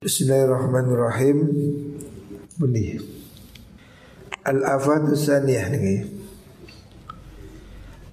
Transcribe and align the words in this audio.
Bismillahirrahmanirrahim. 0.00 1.38
Bunyi. 2.56 2.96
Al-afatu 4.48 5.12
saniyah 5.12 5.68
nih. 5.76 6.08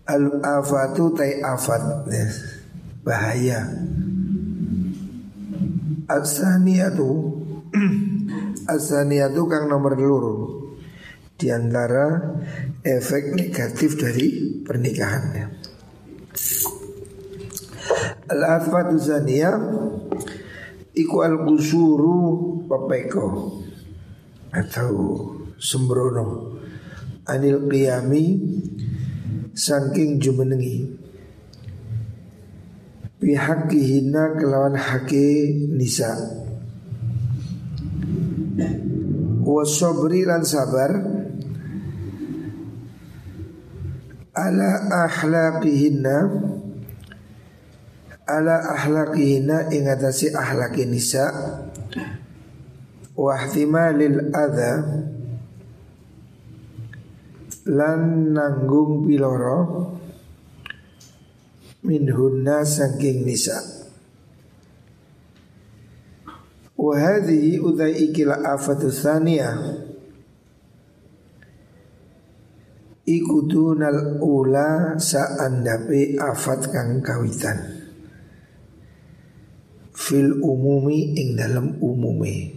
Al-afatu 0.04 1.16
tay 1.16 1.40
afat 1.40 2.12
ya. 2.12 2.28
Bahaya. 3.08 3.72
As-saniyatu 6.12 7.08
As-saniyatu 8.68 9.42
kang 9.56 9.72
nomor 9.72 9.96
luru 9.96 10.36
Di 11.40 11.56
antara 11.56 12.36
efek 12.84 13.32
negatif 13.32 13.96
dari 13.96 14.60
pernikahannya 14.60 15.46
Al-afatu 18.28 19.00
saniyah 19.00 19.56
Iku 20.98 21.22
al-kusuru 21.22 22.18
papeko 22.66 23.54
Atau 24.50 24.94
sembrono. 25.62 26.58
Anil 27.30 27.70
qiyami 27.70 28.26
Sangking 29.58 30.22
jumenengi. 30.22 30.86
Bihakihina 33.18 34.38
kelawan 34.38 34.78
hake 34.78 35.50
nisa. 35.74 36.14
Wasobri 39.42 40.30
lan 40.30 40.46
sabar. 40.46 40.94
Ala 44.38 44.72
ahlaqihinna 45.10 46.18
ala 48.28 48.76
ahlakihina 48.76 49.72
ingatasi 49.72 50.36
ahlaki 50.36 50.84
nisa 50.84 51.32
wahtimalil 53.16 54.30
adha 54.36 54.74
lan 57.72 58.32
nanggung 58.36 59.08
piloro 59.08 59.96
minhunna 61.88 62.68
saking 62.68 63.24
nisa. 63.24 63.64
Wahadhi 66.78 67.58
udai 67.58 68.06
ikila 68.06 68.54
afatu 68.54 68.94
thaniya 68.94 69.50
Ikudunal 73.08 74.20
ula 74.20 75.00
saandape 75.00 76.20
afat 76.20 76.70
kang 76.70 77.00
kawitan 77.00 77.87
fil 80.08 80.40
umumi 80.40 81.20
ing 81.20 81.36
dalam 81.36 81.76
umumi. 81.84 82.56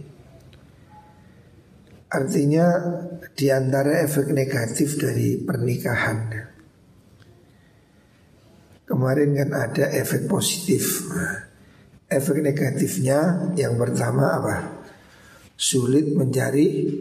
Artinya 2.07 2.67
di 3.35 3.51
antara 3.51 3.99
efek 4.03 4.31
negatif 4.31 4.95
dari 4.95 5.35
pernikahan. 5.35 6.19
Kemarin 8.87 9.31
kan 9.35 9.51
ada 9.51 9.85
efek 9.91 10.31
positif. 10.31 11.11
efek 12.11 12.43
negatifnya 12.43 13.51
yang 13.55 13.79
pertama 13.79 14.35
apa? 14.35 14.55
Sulit 15.55 16.11
mencari 16.11 16.91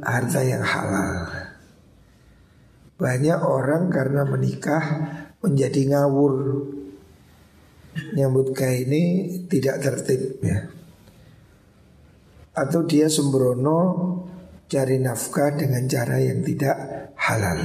harta 0.00 0.40
yang 0.40 0.64
halal. 0.64 1.16
Banyak 2.96 3.40
orang 3.44 3.92
karena 3.92 4.24
menikah 4.24 4.84
menjadi 5.44 5.92
ngawur 5.92 6.34
nyambut 8.14 8.54
kai 8.56 8.84
ini 8.84 9.02
tidak 9.46 9.82
tertib 9.82 10.40
ya. 10.42 10.68
Atau 12.58 12.84
dia 12.88 13.06
sembrono 13.06 13.80
cari 14.68 15.00
nafkah 15.00 15.56
dengan 15.56 15.88
cara 15.88 16.20
yang 16.20 16.44
tidak 16.44 16.76
halal. 17.16 17.60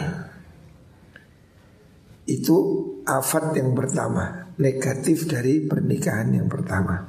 Itu 2.23 2.57
afat 3.03 3.57
yang 3.59 3.75
pertama, 3.75 4.53
negatif 4.55 5.27
dari 5.27 5.59
pernikahan 5.67 6.31
yang 6.31 6.47
pertama. 6.47 7.03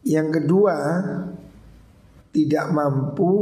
Yang 0.00 0.40
kedua, 0.40 0.76
tidak 2.32 2.66
mampu 2.72 3.32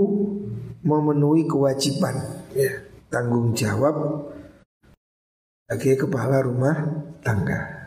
memenuhi 0.82 1.46
kewajiban 1.46 2.42
ya, 2.56 2.82
tanggung 3.06 3.54
jawab 3.54 3.94
sebagai 5.68 6.08
kepala 6.08 6.42
rumah 6.42 6.76
tangga. 7.22 7.77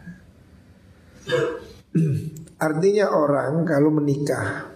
Artinya 2.65 3.11
orang 3.11 3.65
kalau 3.65 3.89
menikah 3.89 4.71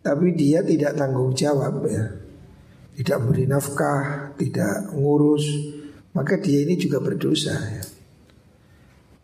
tapi 0.00 0.32
dia 0.32 0.64
tidak 0.64 0.96
tanggung 0.96 1.36
jawab 1.36 1.84
ya. 1.84 2.04
Tidak 2.96 3.18
beri 3.24 3.48
nafkah, 3.48 4.32
tidak 4.36 4.92
ngurus, 4.92 5.44
maka 6.12 6.36
dia 6.36 6.64
ini 6.64 6.76
juga 6.76 7.00
berdosa 7.00 7.54
ya. 7.54 7.84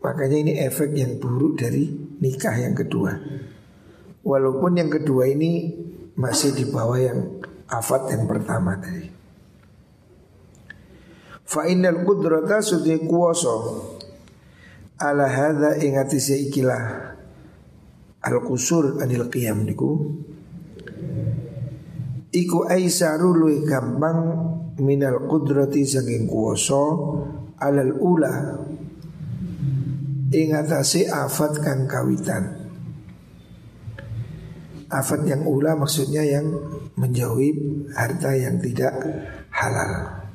Makanya 0.04 0.38
ini 0.38 0.52
efek 0.62 0.94
yang 0.94 1.18
buruk 1.18 1.58
dari 1.60 1.90
nikah 2.22 2.54
yang 2.56 2.78
kedua. 2.78 3.16
Walaupun 4.22 4.78
yang 4.78 4.88
kedua 4.92 5.28
ini 5.28 5.74
masih 6.14 6.54
di 6.54 6.64
bawah 6.70 7.00
yang 7.00 7.42
afat 7.66 8.14
yang 8.14 8.24
pertama 8.30 8.78
tadi. 8.78 9.10
Fa 11.46 11.66
innal 11.66 12.06
qudrata 12.06 12.62
sudhi 12.62 13.02
kuwasa 13.02 13.54
ala 14.96 15.28
hadza 15.28 15.76
ingati 15.80 16.18
ikilah. 16.48 16.84
Al 18.26 18.36
kusur 18.42 18.98
anil 18.98 19.28
qiyam 19.30 19.62
niku. 19.62 20.18
Iku 22.32 22.68
aisaru 22.68 23.32
luwih 23.32 23.64
gampang 23.64 24.20
minal 24.82 25.24
qudrati 25.24 25.86
saking 25.86 26.26
kuwasa 26.26 26.84
alal 27.62 27.94
ula. 27.96 28.34
Ing 30.34 30.52
afat 30.52 31.52
kang 31.62 31.86
kawitan. 31.86 32.66
Afat 34.90 35.22
yang 35.26 35.46
ula 35.46 35.78
maksudnya 35.78 36.26
yang 36.26 36.50
menjauhi 36.98 37.54
harta 37.94 38.34
yang 38.34 38.58
tidak 38.58 38.94
halal. 39.54 40.26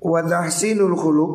Wa 0.00 0.20
tahsinul 0.24 0.96
khuluq 0.96 1.32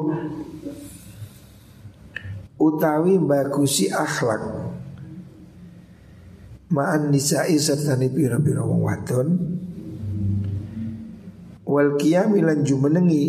utawi 2.61 3.17
bagusi 3.17 3.89
akhlak. 3.89 4.69
Ma'an 6.72 7.09
nisa'i 7.09 7.57
serta 7.57 7.97
ni 7.97 8.07
pira-pira 8.13 8.61
wong 8.61 8.81
wadon. 8.85 9.27
Wal 11.66 11.97
qiyam 11.97 12.38
lan 12.38 12.61
jumenengi 12.61 13.25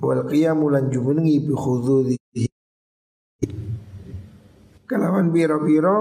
wal 0.00 0.28
qiyam 0.28 0.60
lan 0.68 0.92
jumenengi 0.92 1.40
bi 1.44 1.52
khududi 1.56 2.16
kalawan 4.86 5.34
pira-pira 5.34 5.94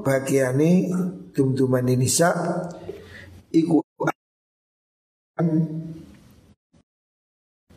bagiane 0.00 0.88
tum-tuman 1.36 1.84
nisa 1.84 2.32
iku 3.52 3.84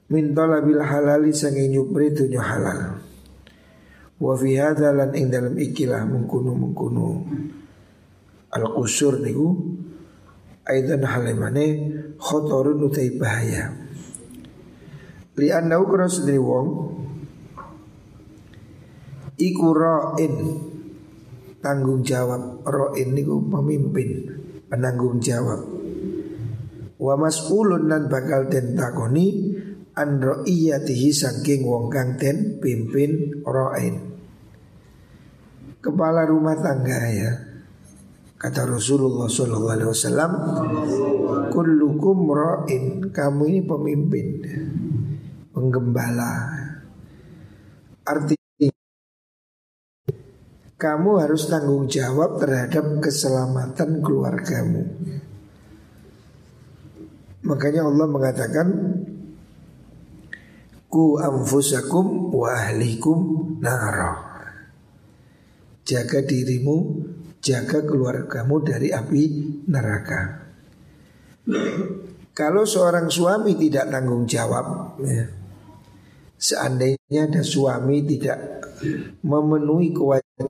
min 0.07 0.25
talabil 0.31 0.81
halali 0.81 1.35
sange 1.35 1.67
nyupri 1.67 2.15
dunya 2.15 2.39
halal 2.39 3.01
Wa 4.19 4.33
fi 4.37 4.57
hadza 4.57 4.93
lan 4.93 5.13
ing 5.17 5.33
dalam 5.33 5.55
ikilah 5.57 6.05
mengkuno 6.05 6.51
mengkuno 6.53 7.07
al 8.53 8.65
qusur 8.73 9.21
niku. 9.21 9.49
Aidan 10.63 11.03
halimane 11.03 11.65
khotorun 12.15 12.87
utai 12.87 13.19
bahaya. 13.19 13.67
Li 15.35 15.47
annau 15.51 15.83
kana 15.89 16.07
sedri 16.07 16.39
wong. 16.39 16.67
Iku 19.35 19.67
ra'in. 19.75 20.35
Tanggung 21.59 22.03
jawab 22.03 22.63
ra'in 22.63 23.11
niku 23.15 23.43
pemimpin 23.51 24.43
penanggung 24.73 25.21
jawab. 25.21 25.61
Wa 26.97 27.13
mas'ulun 27.13 27.85
dan 27.85 28.09
bakal 28.09 28.49
den 28.49 28.73
takoni 28.73 29.52
an 29.93 30.17
ra'iyatihi 30.21 31.09
saking 31.13 31.65
wong 31.65 31.93
kang 31.93 32.17
den 32.17 32.57
pimpin 32.57 33.43
ra'in 33.45 34.13
kepala 35.83 36.23
rumah 36.23 36.55
tangga 36.55 36.99
ya. 37.11 37.31
Kata 38.39 38.67
Rasulullah 38.67 39.27
Sallallahu 39.27 39.71
Alaihi 39.71 39.91
Wasallam, 39.91 40.31
kullukum 41.51 42.27
ra'in, 42.27 43.07
kamu 43.11 43.43
ini 43.47 43.61
pemimpin, 43.63 44.27
penggembala. 45.55 46.51
Artinya 48.03 48.67
kamu 50.75 51.09
harus 51.23 51.47
tanggung 51.47 51.87
jawab 51.87 52.35
terhadap 52.43 52.99
keselamatan 52.99 54.03
keluargamu. 54.03 54.91
Makanya 57.47 57.87
Allah 57.87 58.07
mengatakan 58.11 58.67
ku 60.93 61.17
anfusakum 61.17 62.29
wa 62.29 62.53
ahlikum 62.53 63.17
nara. 63.57 64.29
jaga 65.83 66.21
dirimu, 66.23 67.01
jaga 67.43 67.83
keluargamu 67.83 68.61
dari 68.63 68.93
api 68.93 69.21
neraka. 69.67 70.47
Kalau 72.31 72.63
seorang 72.63 73.11
suami 73.11 73.59
tidak 73.59 73.91
tanggung 73.91 74.23
jawab, 74.23 74.95
ya, 75.03 75.27
seandainya 76.39 77.27
ada 77.27 77.43
suami 77.43 77.99
tidak 78.07 78.39
memenuhi 79.27 79.91
kewajiban 79.91 80.49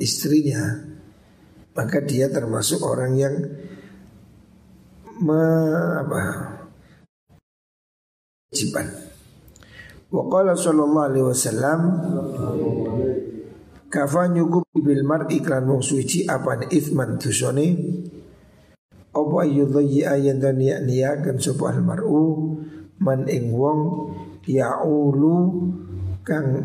istrinya, 0.00 0.80
maka 1.76 2.00
dia 2.00 2.32
termasuk 2.32 2.80
orang 2.80 3.12
yang 3.20 3.36
me, 5.20 5.44
apa, 6.00 6.20
kewajiban. 8.48 9.11
Waqala 10.12 10.52
sallallahu 10.52 11.08
alaihi 11.08 11.24
wasallam 11.24 11.80
Kafa 13.88 14.28
nyukup 14.28 14.68
bil 14.76 15.04
mar'i 15.08 15.40
iklan 15.40 15.64
wong 15.64 15.80
suci 15.80 16.28
apa 16.28 16.68
ithman 16.68 17.16
tusone 17.16 17.80
Apa 19.08 19.40
yudhayi 19.48 20.04
ayan 20.04 20.36
dan 20.36 20.60
niya-niyakan 20.60 21.40
sopa 21.40 21.72
mar'u? 21.80 22.56
Man 23.00 23.24
ing 23.24 23.56
wong 23.56 24.12
ya'ulu 24.44 25.36
kang 26.28 26.60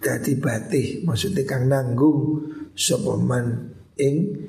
dadi 0.00 0.32
batih 0.40 1.04
Maksudnya 1.04 1.44
kang 1.44 1.68
nanggung 1.68 2.48
sopa 2.72 3.20
man 3.20 3.76
ing 4.00 4.40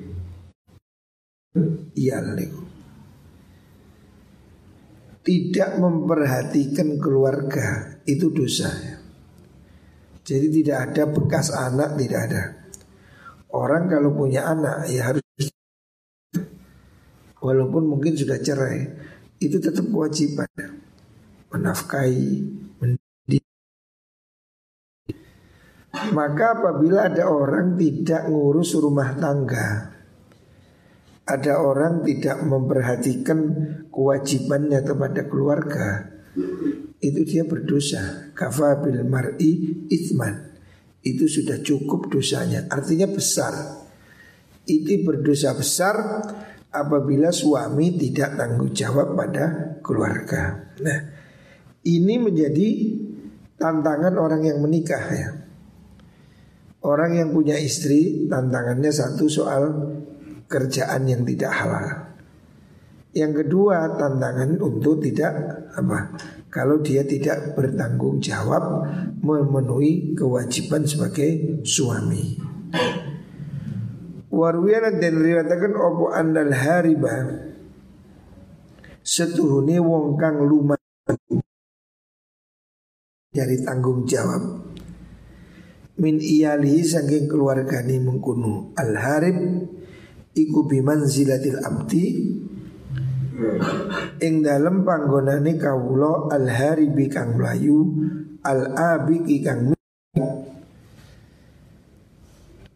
iyal 1.96 2.36
tidak 5.26 5.82
memperhatikan 5.82 7.02
keluarga 7.02 7.95
itu 8.06 8.30
dosa. 8.30 8.70
Jadi 10.26 10.46
tidak 10.62 10.90
ada 10.90 11.02
bekas 11.10 11.54
anak, 11.54 11.94
tidak 11.98 12.20
ada. 12.30 12.42
Orang 13.54 13.86
kalau 13.86 14.10
punya 14.14 14.46
anak 14.46 14.90
ya 14.90 15.10
harus 15.10 15.22
walaupun 17.38 17.86
mungkin 17.86 18.18
sudah 18.18 18.38
cerai, 18.42 18.90
itu 19.38 19.62
tetap 19.62 19.86
kewajiban 19.86 20.50
menafkahi. 21.54 22.58
Maka 26.06 26.60
apabila 26.60 27.08
ada 27.08 27.24
orang 27.32 27.80
tidak 27.80 28.28
ngurus 28.28 28.76
rumah 28.76 29.16
tangga, 29.16 29.96
ada 31.24 31.54
orang 31.56 32.04
tidak 32.04 32.44
memperhatikan 32.44 33.38
kewajibannya 33.88 34.84
kepada 34.84 35.24
keluarga 35.24 36.16
itu 37.12 37.22
dia 37.22 37.42
berdosa. 37.46 38.32
Kafa 38.34 38.82
bil 38.82 39.02
mar'i 39.06 39.86
ithman. 39.90 40.54
Itu 41.02 41.30
sudah 41.30 41.62
cukup 41.62 42.10
dosanya. 42.10 42.66
Artinya 42.66 43.06
besar. 43.06 43.54
Itu 44.66 45.06
berdosa 45.06 45.54
besar 45.54 45.96
apabila 46.74 47.30
suami 47.30 47.94
tidak 47.94 48.34
tanggung 48.34 48.74
jawab 48.74 49.14
pada 49.14 49.78
keluarga. 49.80 50.74
Nah 50.82 50.98
ini 51.86 52.14
menjadi 52.18 52.68
tantangan 53.56 54.14
orang 54.18 54.42
yang 54.42 54.58
menikah 54.58 55.04
ya. 55.14 55.30
Orang 56.82 57.18
yang 57.18 57.30
punya 57.34 57.58
istri 57.58 58.26
tantangannya 58.30 58.90
satu 58.90 59.26
soal 59.26 59.62
kerjaan 60.46 61.06
yang 61.06 61.22
tidak 61.26 61.50
halal. 61.50 62.15
Yang 63.16 63.48
kedua 63.48 63.96
tantangan 63.96 64.60
untuk 64.60 65.00
tidak 65.00 65.32
apa 65.72 66.12
kalau 66.52 66.84
dia 66.84 67.00
tidak 67.00 67.56
bertanggung 67.56 68.20
jawab 68.20 68.84
memenuhi 69.24 70.12
kewajiban 70.12 70.84
sebagai 70.84 71.64
suami. 71.64 72.36
Warwiyan 74.28 75.00
dan 75.00 75.16
riwayatakan 75.16 75.72
opo 75.80 76.12
andal 76.12 76.52
hariba 76.52 77.40
setuhune 79.00 79.80
wong 79.80 80.20
kang 80.20 80.44
lumah 80.44 80.76
dari 83.32 83.56
tanggung 83.64 84.04
jawab 84.04 84.76
min 85.96 86.20
iyalihi 86.20 86.84
saking 86.84 87.32
keluargani 87.32 87.96
mengkunu 87.96 88.76
al 88.76 88.92
harib 88.92 89.40
iku 90.36 90.68
bimanzilatil 90.68 91.64
abdi 91.64 92.04
ing 94.22 94.34
dalem 94.40 94.82
panggonane 94.82 95.60
kawula 95.60 96.32
al 96.32 96.46
haribi 96.48 97.06
kang 97.08 97.36
mlayu 97.36 97.84
al 98.44 98.72
abiki 98.72 99.44
kang 99.44 99.76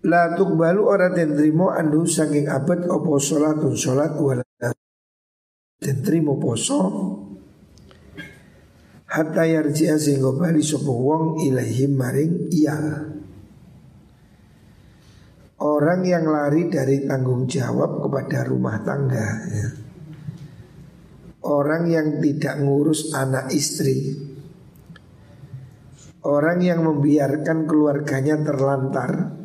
La 0.01 0.33
tukbalu 0.33 0.81
ora 0.81 1.13
den 1.13 1.37
andu 1.37 2.09
saking 2.09 2.49
abad 2.49 2.89
opo 2.89 3.21
salatun 3.21 3.77
salat 3.77 4.17
wala 4.17 4.41
den 5.77 5.97
trimo 6.01 6.41
poso. 6.41 6.81
Hatta 9.11 9.45
yarji'a 9.45 10.01
sehingga 10.01 10.33
bali 10.33 10.65
sapa 10.65 10.89
wong 10.89 11.45
ilahim 11.45 11.99
maring 11.99 12.49
iyal 12.49 13.11
Orang 15.61 16.09
yang 16.09 16.25
lari 16.25 16.73
dari 16.73 17.05
tanggung 17.05 17.45
jawab 17.45 18.01
kepada 18.01 18.49
rumah 18.49 18.81
tangga 18.81 19.29
ya. 19.53 19.90
Orang 21.41 21.89
yang 21.89 22.21
tidak 22.21 22.61
ngurus 22.61 23.17
anak 23.17 23.49
istri. 23.57 24.13
Orang 26.21 26.61
yang 26.61 26.85
membiarkan 26.85 27.65
keluarganya 27.65 28.37
terlantar. 28.45 29.41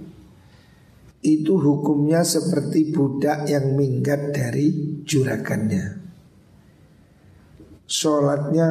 Itu 1.26 1.58
hukumnya 1.58 2.22
seperti 2.22 2.92
budak 2.92 3.48
yang 3.50 3.74
minggat 3.74 4.36
dari 4.36 5.02
juragannya. 5.08 6.04
Sholatnya, 7.88 8.68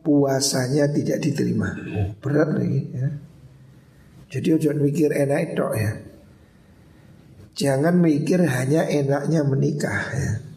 puasanya 0.00 0.88
tidak 0.88 1.18
diterima. 1.20 1.74
Berat 2.22 2.50
lagi 2.56 2.82
ya. 2.94 3.08
Jadi 4.28 4.46
jangan 4.60 4.80
mikir 4.84 5.10
enak 5.12 5.40
itu 5.52 5.66
ya. 5.76 5.92
Jangan 7.58 7.94
mikir 7.98 8.40
hanya 8.44 8.86
enaknya 8.86 9.40
menikah 9.42 10.00
ya. 10.14 10.47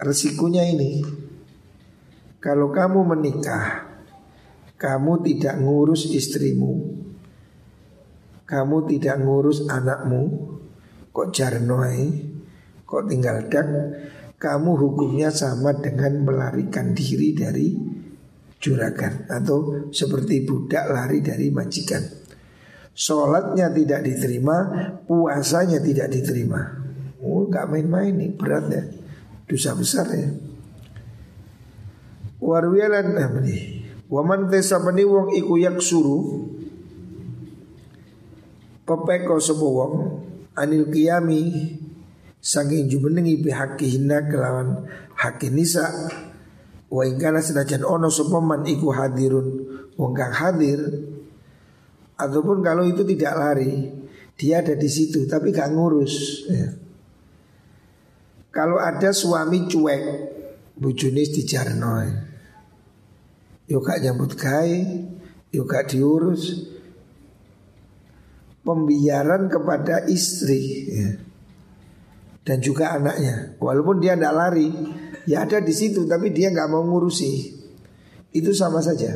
Resikonya 0.00 0.64
ini 0.64 1.04
Kalau 2.40 2.72
kamu 2.72 3.04
menikah 3.04 3.84
Kamu 4.80 5.20
tidak 5.20 5.60
ngurus 5.60 6.08
istrimu 6.08 6.72
Kamu 8.48 8.88
tidak 8.88 9.20
ngurus 9.20 9.68
anakmu 9.68 10.56
Kok 11.12 11.28
jarnoai 11.36 12.32
Kok 12.88 13.04
tinggal 13.12 13.44
dak 13.52 13.68
Kamu 14.40 14.72
hukumnya 14.72 15.28
sama 15.28 15.76
dengan 15.76 16.24
melarikan 16.24 16.96
diri 16.96 17.36
dari 17.36 17.76
juragan 18.56 19.28
Atau 19.28 19.92
seperti 19.92 20.48
budak 20.48 20.88
lari 20.88 21.20
dari 21.20 21.52
majikan. 21.52 22.00
Sholatnya 22.96 23.68
tidak 23.68 24.00
diterima 24.08 24.56
Puasanya 25.04 25.76
tidak 25.84 26.08
diterima. 26.08 26.88
Oh 27.20 27.44
gak 27.52 27.68
main-main 27.68 28.16
nih 28.16 28.32
berat 28.32 28.64
ya 28.72 28.99
Dosa 29.50 29.74
besar 29.74 30.06
ya 30.14 30.30
Warwiyalan 32.38 33.18
amri 33.18 33.82
Waman 34.06 34.46
tesabani 34.46 35.02
wong 35.02 35.34
iku 35.34 35.58
yak 35.58 35.82
suru 35.82 36.46
Pepeko 38.86 39.42
sebo 39.42 39.66
wong 39.74 39.94
Anil 40.54 40.86
kiyami 40.86 41.74
Saking 42.38 42.86
jumenengi 42.86 43.42
bihaki 43.42 43.98
hina 43.98 44.22
kelawan 44.30 44.86
haki 45.18 45.50
nisa 45.50 45.90
Wa 46.86 47.02
ingkana 47.02 47.42
senajan 47.42 47.82
ono 47.82 48.06
sopaman 48.06 48.62
iku 48.70 48.94
hadirun 48.94 49.66
Wong 49.98 50.14
kang 50.14 50.30
hadir 50.30 50.78
Ataupun 52.14 52.62
kalau 52.62 52.86
itu 52.86 53.02
tidak 53.02 53.34
lari 53.34 53.98
Dia 54.38 54.62
ada 54.62 54.78
di 54.78 54.86
situ 54.86 55.26
tapi 55.26 55.50
gak 55.50 55.74
ngurus 55.74 56.46
ya. 56.46 56.89
Kalau 58.50 58.82
ada 58.82 59.14
suami 59.14 59.70
cuek 59.70 60.02
Bujunis 60.74 61.30
di 61.30 61.42
jarno 61.46 62.02
Yuk 63.70 63.82
gak 63.86 64.02
nyambut 64.02 64.34
kai 64.34 64.82
Yuk 65.54 65.66
gak 65.66 65.90
diurus. 65.94 66.70
Pembiaran 68.60 69.50
kepada 69.50 70.04
istri 70.06 70.62
ya. 70.90 71.10
Dan 72.44 72.58
juga 72.62 72.94
anaknya. 72.94 73.56
Walaupun 73.58 74.02
dia 74.02 74.14
tidak 74.14 74.34
lari 74.34 74.68
Ya 75.28 75.44
ada 75.44 75.60
di 75.60 75.74
situ 75.74 76.08
tapi 76.08 76.32
dia 76.32 76.48
nggak 76.50 76.70
mau 76.70 76.82
ngurusi. 76.82 77.32
Itu 78.32 78.54
sama 78.56 78.80
saja. 78.80 79.14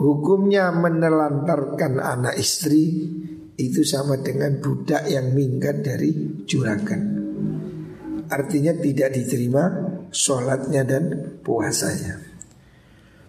Hukumnya 0.00 0.72
menelantarkan 0.72 2.00
anak 2.00 2.40
istri 2.40 3.10
itu 3.60 3.84
sama 3.84 4.16
dengan 4.24 4.56
budak 4.56 5.04
yang 5.04 5.36
minggat 5.36 5.84
dari 5.84 6.40
juragan. 6.48 7.19
Artinya 8.30 8.72
tidak 8.78 9.10
diterima 9.10 9.62
sholatnya 10.14 10.86
dan 10.86 11.04
puasanya. 11.42 12.22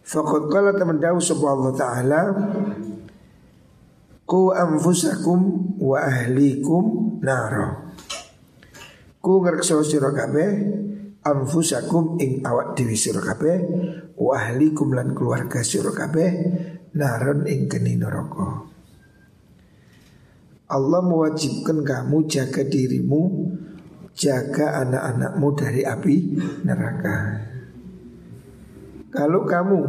Fakat 0.06 0.44
kala 0.52 0.76
teman 0.76 1.00
dawu 1.00 1.22
Allah 1.22 1.72
Ta'ala 1.78 2.22
Ku 4.28 4.52
anfusakum 4.52 5.40
wa 5.80 6.04
ahlikum 6.04 7.18
naro 7.24 7.96
Ku 9.24 9.40
ngerkso 9.40 9.80
sira 9.88 10.12
kabeh 10.12 10.50
anfusakum 11.22 12.18
ing 12.18 12.42
awak 12.42 12.74
dewi 12.74 12.98
sira 12.98 13.22
wa 14.18 14.32
ahlikum 14.34 14.98
lan 14.98 15.14
keluarga 15.14 15.62
sira 15.62 15.94
naron 16.98 17.46
ing 17.46 17.70
geni 17.70 17.94
neraka 17.96 18.68
Allah 20.72 21.02
mewajibkan 21.04 21.84
kamu 21.84 22.32
jaga 22.32 22.64
dirimu 22.64 23.51
Jaga 24.12 24.84
anak-anakmu 24.84 25.48
dari 25.56 25.82
api 25.88 26.16
neraka. 26.68 27.18
Kalau 29.12 29.44
kamu 29.44 29.80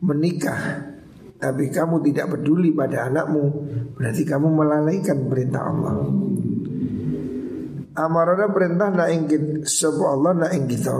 menikah 0.00 0.92
Tapi 1.36 1.68
kamu 1.68 2.00
tidak 2.00 2.32
peduli 2.32 2.72
pada 2.72 3.12
anakmu 3.12 3.44
Berarti 3.92 4.24
kamu 4.24 4.48
melalaikan 4.48 5.28
perintah 5.28 5.62
Allah. 5.68 6.08
Amarana 7.94 8.48
perintah 8.48 8.88
na 8.88 9.06
ingin 9.12 9.68
Sopo 9.68 10.08
Allah 10.08 10.32
na 10.32 10.46
ingin 10.56 10.66
kita 10.72 10.96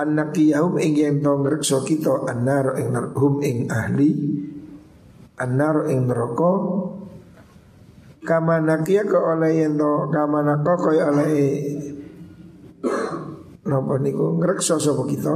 Anak 0.00 0.36
yahum 0.36 0.76
ingin 0.76 1.24
tau 1.24 1.40
ngerekso 1.40 1.80
kita 1.84 2.28
Anar 2.28 2.76
ing 2.76 2.92
hum 3.16 3.40
ing 3.40 3.72
ahli 3.72 4.12
Anar 5.40 5.88
ing 5.88 6.04
neraka 6.04 6.52
kama 8.20 8.60
nakia 8.60 9.04
ke 9.08 9.16
oleh 9.16 9.64
yento 9.64 10.08
kama 10.12 10.44
nako 10.44 10.72
koy 10.76 10.98
oleh 11.00 11.32
napa 13.64 13.94
niku? 14.00 14.40
Ngrekso 14.40 14.76
sapa 14.80 15.04
kita? 15.08 15.34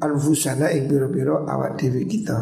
Anfusana 0.00 0.72
ing 0.72 0.88
biro-biro 0.88 1.44
awak 1.44 1.76
dewi 1.76 2.08
kita. 2.08 2.38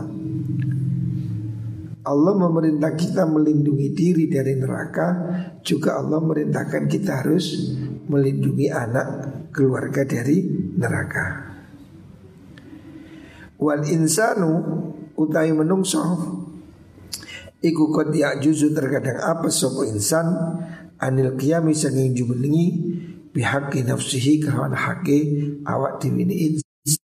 Allah 2.09 2.33
memerintah 2.33 2.97
kita 2.97 3.29
melindungi 3.29 3.93
diri 3.93 4.25
dari 4.33 4.57
neraka. 4.57 5.09
Juga 5.61 6.01
Allah 6.01 6.23
merintahkan 6.25 6.89
kita 6.89 7.21
harus 7.21 7.77
melindungi 8.09 8.73
anak 8.73 9.09
keluarga 9.53 10.07
dari 10.09 10.49
neraka. 10.79 11.27
Wal 13.59 13.85
insanu 13.91 14.63
utai 15.19 15.51
menungso 15.51 16.01
Iku 17.59 17.91
kot 17.91 18.15
juzu 18.15 18.71
terkadang 18.71 19.19
apa 19.19 19.51
sopo 19.51 19.83
insan 19.83 20.31
Anil 21.03 21.35
kiami 21.35 21.75
sanging 21.75 22.15
jumenengi 22.15 22.67
Bihaki 23.35 23.83
nafsihi 23.83 24.39
kawan 24.43 24.75
haki 24.75 25.19
awak 25.67 25.99
diwini 25.99 26.55
insan 26.55 27.03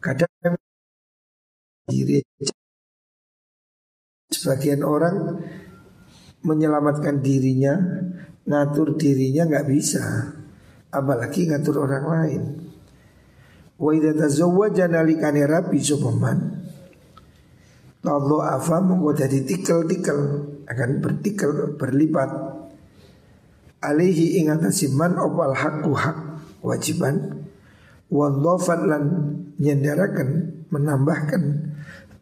Kadang 0.00 0.28
diri 1.88 2.20
Sebagian 4.28 4.84
orang 4.84 5.40
menyelamatkan 6.44 7.24
dirinya 7.24 7.80
Ngatur 8.44 9.00
dirinya 9.00 9.48
nggak 9.48 9.68
bisa 9.68 10.04
Apalagi 10.90 11.46
ngatur 11.46 11.86
orang 11.86 12.04
lain. 12.10 12.42
Wa 13.78 13.94
idza 13.94 14.90
nalikane 14.90 15.46
rapi 15.46 15.78
sopaman 15.78 16.59
Tadho 18.00 18.40
afa 18.40 18.80
mongko 18.80 19.12
jadi 19.12 19.44
tikel-tikel. 19.44 20.18
Akan 20.64 21.04
bertikel 21.04 21.76
berlipat. 21.76 22.30
Alihi 23.80 24.40
ingatasi 24.40 24.92
man 24.96 25.20
opal 25.20 25.52
hakku 25.52 25.92
hak 25.92 26.16
wajiban. 26.64 27.44
Wadhafat 28.08 28.80
lan 28.88 29.04
nyenderakan 29.60 30.28
menambahkan. 30.72 31.42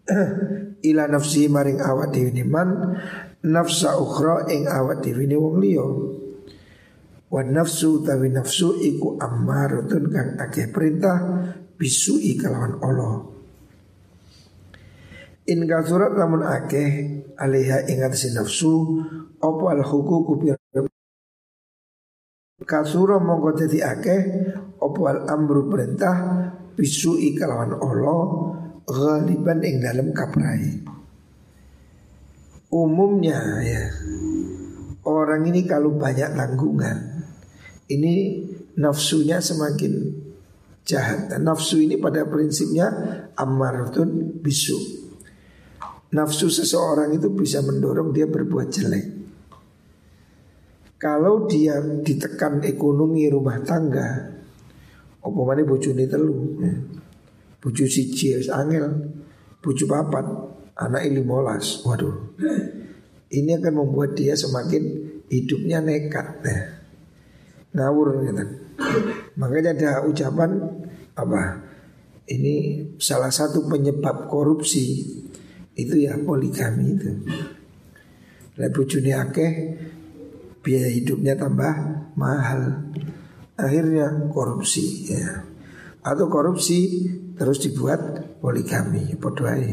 Ila 0.89 1.05
nafsi 1.11 1.47
maring 1.51 1.83
awak 1.83 2.15
dhewe 2.15 2.43
man 2.47 2.99
nafsa 3.43 3.99
ukhra 3.99 4.51
ing 4.51 4.67
awak 4.67 5.03
dhewe 5.03 5.31
wong 5.39 5.63
liya. 5.63 5.87
Wa 7.29 7.43
nafsu 7.45 8.03
tawi 8.03 8.33
nafsu 8.35 8.75
iku 8.83 9.21
ammaratun 9.21 10.11
kang 10.11 10.31
akeh 10.41 10.73
perintah 10.73 11.19
bisui 11.77 12.41
kelawan 12.41 12.81
Allah 12.81 13.38
In 15.49 15.65
surat 15.65 16.13
lamun 16.13 16.45
akeh 16.45 17.25
alaiha 17.41 17.89
ingat 17.89 18.13
si 18.13 18.29
nafsu 18.37 19.01
Opo 19.41 19.73
al 19.73 19.81
hukuku 19.81 20.45
Kasura 22.69 23.17
mongko 23.17 23.57
dadi 23.57 23.81
akeh 23.81 24.21
Opo 24.77 25.09
al 25.09 25.25
amru 25.25 25.73
perintah 25.73 26.17
Bisu 26.77 27.17
ikalawan 27.17 27.81
Allah 27.81 28.23
Ghaliban 28.85 29.65
ing 29.65 29.81
dalam 29.81 30.13
kaprai 30.13 30.85
Umumnya 32.69 33.41
ya 33.65 33.89
Orang 35.09 35.49
ini 35.49 35.65
kalau 35.65 35.97
banyak 35.97 36.29
tanggungan 36.37 37.25
Ini 37.89 38.45
nafsunya 38.77 39.41
semakin 39.41 40.13
jahat. 40.85 41.41
Nafsu 41.41 41.81
ini 41.81 41.97
pada 41.97 42.29
prinsipnya 42.29 42.93
Ammaratun 43.33 44.45
bisu 44.45 45.08
Nafsu 46.09 46.49
seseorang 46.49 47.13
itu 47.13 47.29
bisa 47.29 47.61
mendorong 47.61 48.17
dia 48.17 48.25
berbuat 48.25 48.69
jelek 48.73 49.07
Kalau 50.97 51.45
dia 51.45 51.79
ditekan 51.81 52.65
ekonomi 52.65 53.29
rumah 53.29 53.61
tangga 53.61 54.39
mana 55.29 55.61
bojone 55.61 56.09
telu 56.09 56.57
ya. 56.65 56.73
Bojo 57.61 57.85
siji 57.85 58.41
angel 58.49 58.87
Bojo 59.61 59.85
papat 59.85 60.25
Anak 60.79 61.05
molas 61.27 61.85
Waduh 61.85 62.39
Ini 63.29 63.61
akan 63.61 63.85
membuat 63.85 64.17
dia 64.17 64.33
semakin 64.33 64.83
hidupnya 65.29 65.85
nekat 65.85 66.41
ya. 66.41 66.59
Ngawur 67.77 68.25
gitu 68.25 68.45
Makanya 69.37 69.77
ada 69.77 69.91
ucapan 70.09 70.57
apa 71.19 71.67
ini 72.29 72.85
salah 73.01 73.33
satu 73.33 73.67
penyebab 73.67 74.29
korupsi 74.29 75.18
itu 75.79 75.95
ya 75.95 76.19
poligami 76.19 76.99
itu. 76.99 77.11
Lah 78.59 78.69
bojone 78.75 79.15
akeh 79.15 79.53
biaya 80.59 80.91
hidupnya 80.91 81.39
tambah 81.39 81.73
mahal. 82.19 82.91
Akhirnya 83.55 84.27
korupsi 84.35 85.07
ya. 85.07 85.47
Atau 86.03 86.27
korupsi 86.27 87.07
terus 87.39 87.63
dibuat 87.63 88.27
poligami, 88.43 89.15
podoai. 89.15 89.71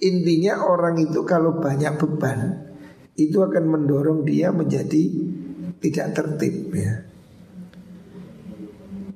Intinya 0.00 0.64
orang 0.64 0.96
itu 0.96 1.20
kalau 1.28 1.60
banyak 1.60 2.00
beban 2.00 2.40
itu 3.20 3.44
akan 3.44 3.64
mendorong 3.68 4.24
dia 4.24 4.48
menjadi 4.48 5.12
tidak 5.84 6.16
tertib 6.16 6.72
ya. 6.72 7.04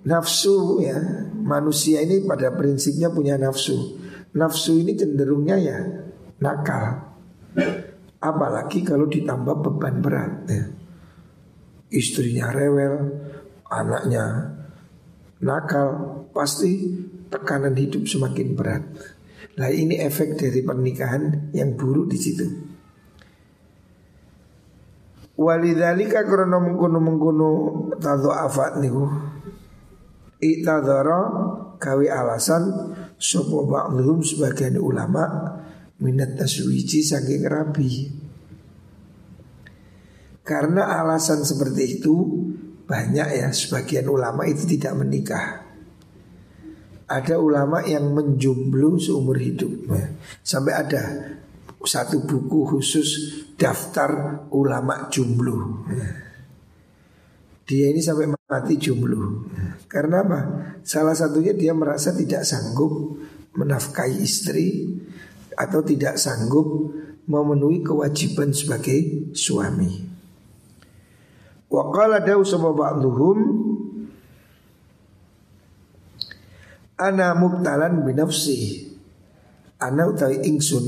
Nafsu 0.04 0.84
ya, 0.84 1.00
manusia 1.40 2.04
ini 2.04 2.28
pada 2.28 2.52
prinsipnya 2.52 3.08
punya 3.08 3.40
nafsu 3.40 4.03
nafsu 4.34 4.82
ini 4.82 4.98
cenderungnya 4.98 5.56
ya 5.56 5.78
nakal. 6.42 7.14
Apalagi 8.18 8.82
kalau 8.82 9.06
ditambah 9.06 9.62
beban 9.62 10.02
berat 10.02 10.32
ya. 10.50 10.64
Istrinya 11.94 12.50
rewel, 12.50 13.22
anaknya 13.70 14.50
nakal, 15.38 15.88
pasti 16.34 16.98
tekanan 17.30 17.78
hidup 17.78 18.08
semakin 18.10 18.48
berat. 18.58 18.82
Nah 19.54 19.70
ini 19.70 20.02
efek 20.02 20.34
dari 20.34 20.66
pernikahan 20.66 21.54
yang 21.54 21.78
buruk 21.78 22.10
di 22.10 22.18
situ. 22.18 22.46
Walidhalika 25.34 26.26
krono 26.26 26.58
mengkuno 26.62 26.98
mengkuno 26.98 27.50
tado 27.98 28.34
afat 28.34 28.82
niku. 28.82 29.06
Iktadara 30.42 31.20
kawi 31.78 32.06
alasan 32.10 32.94
Sopo 33.16 33.64
ba'dhum 33.64 34.20
sebagian 34.20 34.76
ulama 34.78 35.56
Minat 35.94 36.34
taswiji 36.34 37.06
saking 37.06 37.46
rabi. 37.46 38.10
Karena 40.42 41.00
alasan 41.00 41.46
seperti 41.46 42.00
itu 42.00 42.14
Banyak 42.84 43.28
ya 43.40 43.48
sebagian 43.48 44.12
ulama 44.12 44.44
itu 44.44 44.68
tidak 44.68 44.92
menikah. 45.00 45.64
Ada 47.08 47.40
ulama 47.40 47.80
yang 47.84 48.12
menjumblu 48.12 49.00
seumur 49.00 49.40
hidup 49.40 49.88
Sampai 50.44 50.72
ada 50.76 51.02
satu 51.84 52.24
buku 52.24 52.76
khusus 52.76 53.08
daftar 53.54 54.44
ulama 54.50 55.06
jumlu 55.12 55.84
dia 57.64 57.88
ini 57.88 58.00
sampai 58.00 58.28
mati 58.44 58.76
jomblo. 58.76 59.48
Karena 59.88 60.20
apa? 60.20 60.40
Salah 60.84 61.16
satunya 61.16 61.56
dia 61.56 61.72
merasa 61.72 62.12
tidak 62.12 62.44
sanggup 62.44 63.16
menafkahi 63.56 64.20
istri 64.20 64.98
atau 65.54 65.80
tidak 65.80 66.20
sanggup 66.20 66.92
memenuhi 67.24 67.80
kewajiban 67.80 68.52
sebagai 68.52 69.32
suami. 69.32 70.04
Wa 71.72 71.88
qala 71.90 72.20
dawu 72.20 72.44
ba'dhum 72.76 73.38
ana 76.94 77.34
mubtalan 77.34 78.06
binafsi 78.06 78.86
ana 79.82 80.06
utawi 80.06 80.38
ingsun 80.46 80.86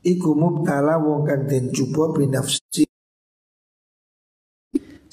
iku 0.00 0.32
mubtala 0.32 0.96
wong 0.96 1.28
kang 1.28 1.44
den 1.44 1.68
binafsi 2.16 2.65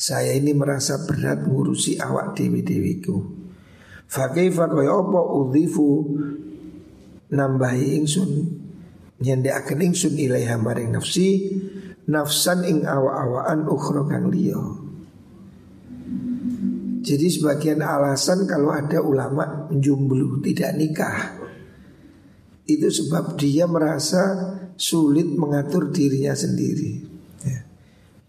saya 0.04 0.36
ini 0.36 0.52
merasa 0.52 1.00
berat 1.08 1.48
ngurusi 1.48 1.96
awak 1.96 2.36
dewi-dewiku. 2.36 3.24
Fakaifa 4.04 4.68
kaya 4.68 5.00
apa 5.00 5.20
udhifu 5.32 5.90
nambahi 7.32 8.04
ingsun 8.04 8.32
akan 9.24 9.80
ingsun 9.80 10.20
ilaiha 10.20 10.60
maring 10.60 10.92
nafsi 10.92 11.56
nafsan 12.12 12.68
ing 12.68 12.84
awa-awaan 12.84 13.64
ukhra 13.64 14.04
kang. 14.12 14.28
Jadi 17.04 17.28
sebagian 17.32 17.80
alasan 17.80 18.44
kalau 18.44 18.76
ada 18.76 19.00
ulama 19.00 19.72
menjumblu 19.72 20.44
tidak 20.44 20.76
nikah 20.76 21.40
itu 22.68 22.92
sebab 22.92 23.40
dia 23.40 23.68
merasa 23.72 24.52
sulit 24.76 25.32
mengatur 25.32 25.96
dirinya 25.96 26.36
sendiri. 26.36 27.13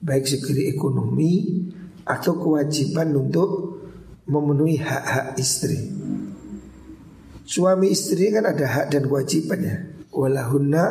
Baik 0.05 0.29
segi 0.29 0.69
ekonomi 0.69 1.65
atau 2.05 2.37
kewajiban 2.37 3.17
untuk 3.17 3.81
memenuhi 4.29 4.77
hak-hak 4.77 5.41
istri. 5.41 5.81
Suami 7.45 7.93
istri 7.93 8.33
kan 8.33 8.45
ada 8.45 8.65
hak 8.65 8.87
dan 8.93 9.09
kewajiban 9.09 9.61
ya. 9.65 9.77
Walahunna 10.13 10.85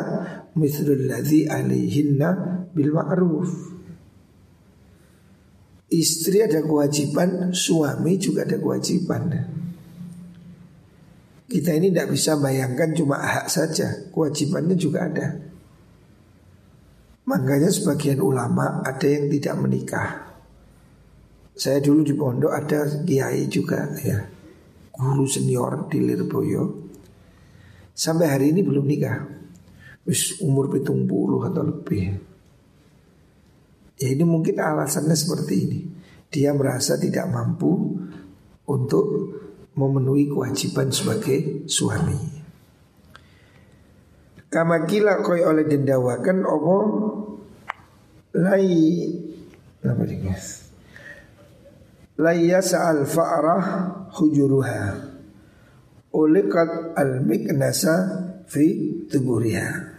mithlul 0.58 1.06
ladzi 1.06 1.46
alaihinna 1.46 2.30
bil 2.74 2.90
ma'ruf. 2.94 3.50
Istri 5.94 6.50
ada 6.50 6.58
kewajiban, 6.62 7.54
suami 7.54 8.18
juga 8.18 8.42
ada 8.42 8.58
kewajiban. 8.58 9.30
Kita 11.46 11.70
ini 11.70 11.94
tidak 11.94 12.10
bisa 12.10 12.34
bayangkan 12.34 12.90
cuma 12.98 13.22
hak 13.22 13.46
saja, 13.46 14.10
kewajibannya 14.10 14.74
juga 14.74 15.06
ada. 15.06 15.53
Makanya 17.24 17.72
sebagian 17.72 18.20
ulama 18.20 18.84
ada 18.84 19.08
yang 19.08 19.32
tidak 19.32 19.54
menikah. 19.56 20.08
Saya 21.56 21.80
dulu 21.80 22.04
di 22.04 22.12
pondok 22.12 22.52
ada 22.52 22.84
kiai 23.06 23.48
juga 23.48 23.96
ya. 24.04 24.20
Guru 24.92 25.24
senior 25.24 25.88
di 25.88 26.04
Lirboyo. 26.04 26.84
Sampai 27.94 28.28
hari 28.28 28.52
ini 28.52 28.60
belum 28.60 28.84
nikah. 28.84 29.18
Wis 30.04 30.44
umur 30.44 30.68
pitung 30.68 31.08
puluh 31.08 31.40
atau 31.48 31.64
lebih. 31.64 32.12
Ya 33.96 34.08
ini 34.12 34.24
mungkin 34.26 34.60
alasannya 34.60 35.16
seperti 35.16 35.54
ini. 35.56 35.80
Dia 36.28 36.52
merasa 36.52 37.00
tidak 37.00 37.30
mampu 37.30 37.96
Untuk 38.64 39.04
memenuhi 39.76 40.24
kewajiban 40.24 40.88
sebagai 40.88 41.68
suami 41.68 42.43
Kama 44.54 44.86
kila 44.86 45.18
koi 45.26 45.42
oleh 45.42 45.66
dendawakan 45.66 46.46
Opo? 46.46 46.76
Lai 48.38 48.70
Apa 49.82 50.02
guys 50.06 50.70
Layasa 52.14 52.94
al 52.94 53.02
fa'rah 53.10 53.66
hujuruha. 54.14 54.82
Ulikat 56.14 56.94
al 56.94 57.26
miknasa 57.26 57.94
fi 58.46 58.94
tuburiha. 59.10 59.90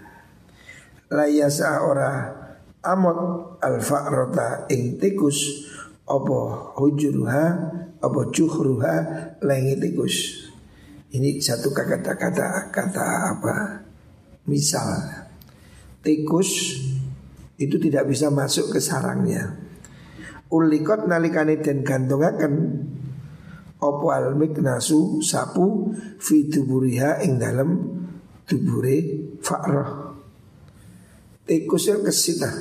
Layasa 1.11 1.83
ora 1.83 2.11
amot 2.79 3.59
al 3.59 3.83
fa'rata 3.83 4.71
ing 4.71 4.95
tikus 4.95 5.67
Apa 6.07 6.71
hujuruha 6.79 7.43
Apa 7.99 8.21
cuhruha 8.31 8.95
lengi 9.43 9.75
tikus. 9.83 10.47
Ini 11.11 11.43
satu 11.43 11.75
kata-kata 11.75 12.71
kata 12.71 13.05
apa 13.35 13.84
Misal 14.45 15.25
Tikus 16.05 16.77
itu 17.57 17.81
tidak 17.81 18.05
bisa 18.05 18.29
masuk 18.29 18.77
ke 18.77 18.79
sarangnya. 18.83 19.57
Ulikot 20.53 21.09
nalikane 21.09 21.57
den 21.57 21.81
gantungaken 21.81 22.53
opo 23.81 24.13
al 24.13 24.37
miknasu 24.37 25.17
sapu 25.25 25.89
fi 26.21 26.45
tuburiha 26.45 27.25
ing 27.25 27.41
dalam 27.41 27.69
tubure 28.45 28.97
fa'rah. 29.41 30.13
Tikus 31.49 31.89
yang 31.89 32.05
kesit 32.05 32.37
lah. 32.37 32.53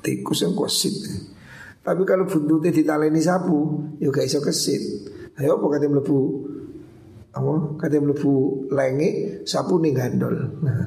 Tikus 0.00 0.48
yang 0.48 0.56
kesit. 0.56 0.96
Tapi 1.84 2.02
kalau 2.08 2.24
buntutnya 2.24 2.72
ditaleni 2.72 3.20
sapu 3.20 3.84
ya 4.00 4.08
gak 4.08 4.24
iso 4.24 4.40
kesit. 4.40 4.80
Ayo 5.36 5.60
apa 5.60 5.76
kata 5.76 5.84
mlebu 5.92 6.18
apa 7.36 7.76
kata 7.76 8.00
mlebu 8.00 8.32
lenge 8.72 9.44
sapu 9.44 9.76
ning 9.84 9.92
gandol. 9.92 10.32
Nah 10.64 10.80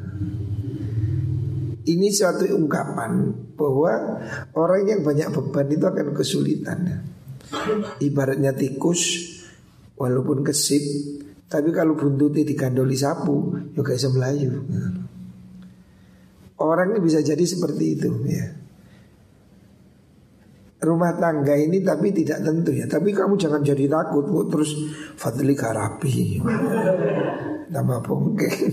ini 1.90 2.14
suatu 2.14 2.46
ungkapan 2.54 3.34
bahwa 3.58 4.22
orang 4.54 4.82
yang 4.86 5.02
banyak 5.02 5.34
beban 5.34 5.68
itu 5.74 5.86
akan 5.86 6.08
kesulitan. 6.14 6.80
Ibaratnya 7.98 8.54
tikus 8.54 9.02
walaupun 9.98 10.46
kesit 10.46 10.86
tapi 11.50 11.74
kalau 11.74 11.98
buntutnya 11.98 12.46
digandoli 12.46 12.94
sapu 12.94 13.58
ya 13.74 13.82
bisa 13.82 14.14
melayu. 14.14 14.62
Orang 16.60 16.94
ini 16.94 17.00
bisa 17.02 17.26
jadi 17.26 17.42
seperti 17.42 17.86
itu 17.98 18.10
ya. 18.30 18.46
Rumah 20.80 21.20
tangga 21.20 21.60
ini 21.60 21.84
tapi 21.84 22.16
tidak 22.16 22.40
tentu 22.40 22.72
ya 22.72 22.88
Tapi 22.88 23.12
kamu 23.12 23.36
jangan 23.36 23.60
jadi 23.60 23.92
takut 23.92 24.24
kok 24.32 24.48
Terus 24.48 24.72
Fadli 25.20 25.52
Karapi 25.52 26.40
Nama 27.68 28.00
bongkeng 28.00 28.72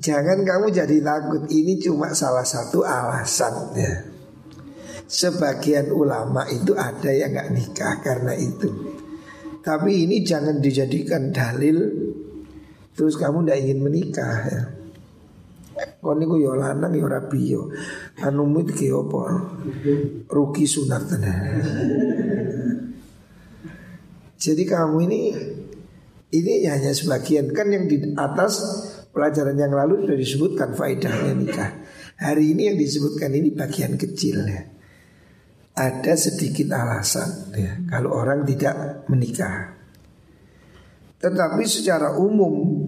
Jangan 0.00 0.48
kamu 0.48 0.72
jadi 0.72 0.96
takut 1.04 1.44
Ini 1.44 1.76
cuma 1.76 2.16
salah 2.16 2.44
satu 2.44 2.80
alasan 2.80 3.76
ya. 3.76 3.94
Sebagian 5.10 5.92
ulama 5.92 6.46
itu 6.48 6.72
ada 6.72 7.10
yang 7.12 7.34
nggak 7.34 7.50
nikah 7.52 7.94
karena 8.00 8.32
itu. 8.32 8.70
Tapi 9.60 10.08
ini 10.08 10.24
jangan 10.24 10.62
dijadikan 10.62 11.28
dalil 11.28 11.84
Terus 12.96 13.14
kamu 13.20 13.44
tidak 13.44 13.58
ingin 13.60 13.80
menikah 13.84 14.36
ya. 14.48 14.62
Kau 16.00 16.16
niku 16.16 16.36
yo 16.36 16.56
lanang 16.56 16.92
yo 16.92 17.08
rabi 17.08 17.56
yo 17.56 17.68
Anu 18.24 18.48
ki 18.64 18.88
apa? 18.92 19.22
Ruki 20.28 20.64
sunat 20.64 21.08
Jadi 24.40 24.62
kamu 24.64 24.96
ini 25.04 25.20
Ini 26.30 26.52
hanya 26.70 26.94
sebagian. 26.94 27.50
Kan 27.50 27.74
yang 27.74 27.90
di 27.90 28.14
atas 28.14 28.62
Pelajaran 29.10 29.58
yang 29.58 29.74
lalu 29.74 30.06
sudah 30.06 30.18
disebutkan 30.18 30.68
faedahnya 30.78 31.34
nikah. 31.34 31.70
Hari 32.20 32.54
ini 32.54 32.70
yang 32.70 32.78
disebutkan 32.78 33.34
ini 33.34 33.50
bagian 33.50 33.98
kecil 33.98 34.46
ya. 34.46 34.62
Ada 35.74 36.14
sedikit 36.14 36.70
alasan 36.76 37.54
ya 37.56 37.72
kalau 37.90 38.14
orang 38.14 38.46
tidak 38.46 39.06
menikah. 39.10 39.74
Tetapi 41.18 41.64
secara 41.66 42.14
umum 42.16 42.86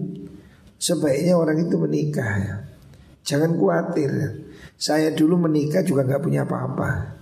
sebaiknya 0.79 1.35
orang 1.35 1.67
itu 1.67 1.75
menikah 1.75 2.31
ya. 2.39 2.55
Jangan 3.23 3.55
khawatir. 3.59 4.09
Ya. 4.11 4.29
Saya 4.79 5.11
dulu 5.11 5.47
menikah 5.47 5.83
juga 5.83 6.07
nggak 6.07 6.23
punya 6.23 6.47
apa-apa. 6.47 7.19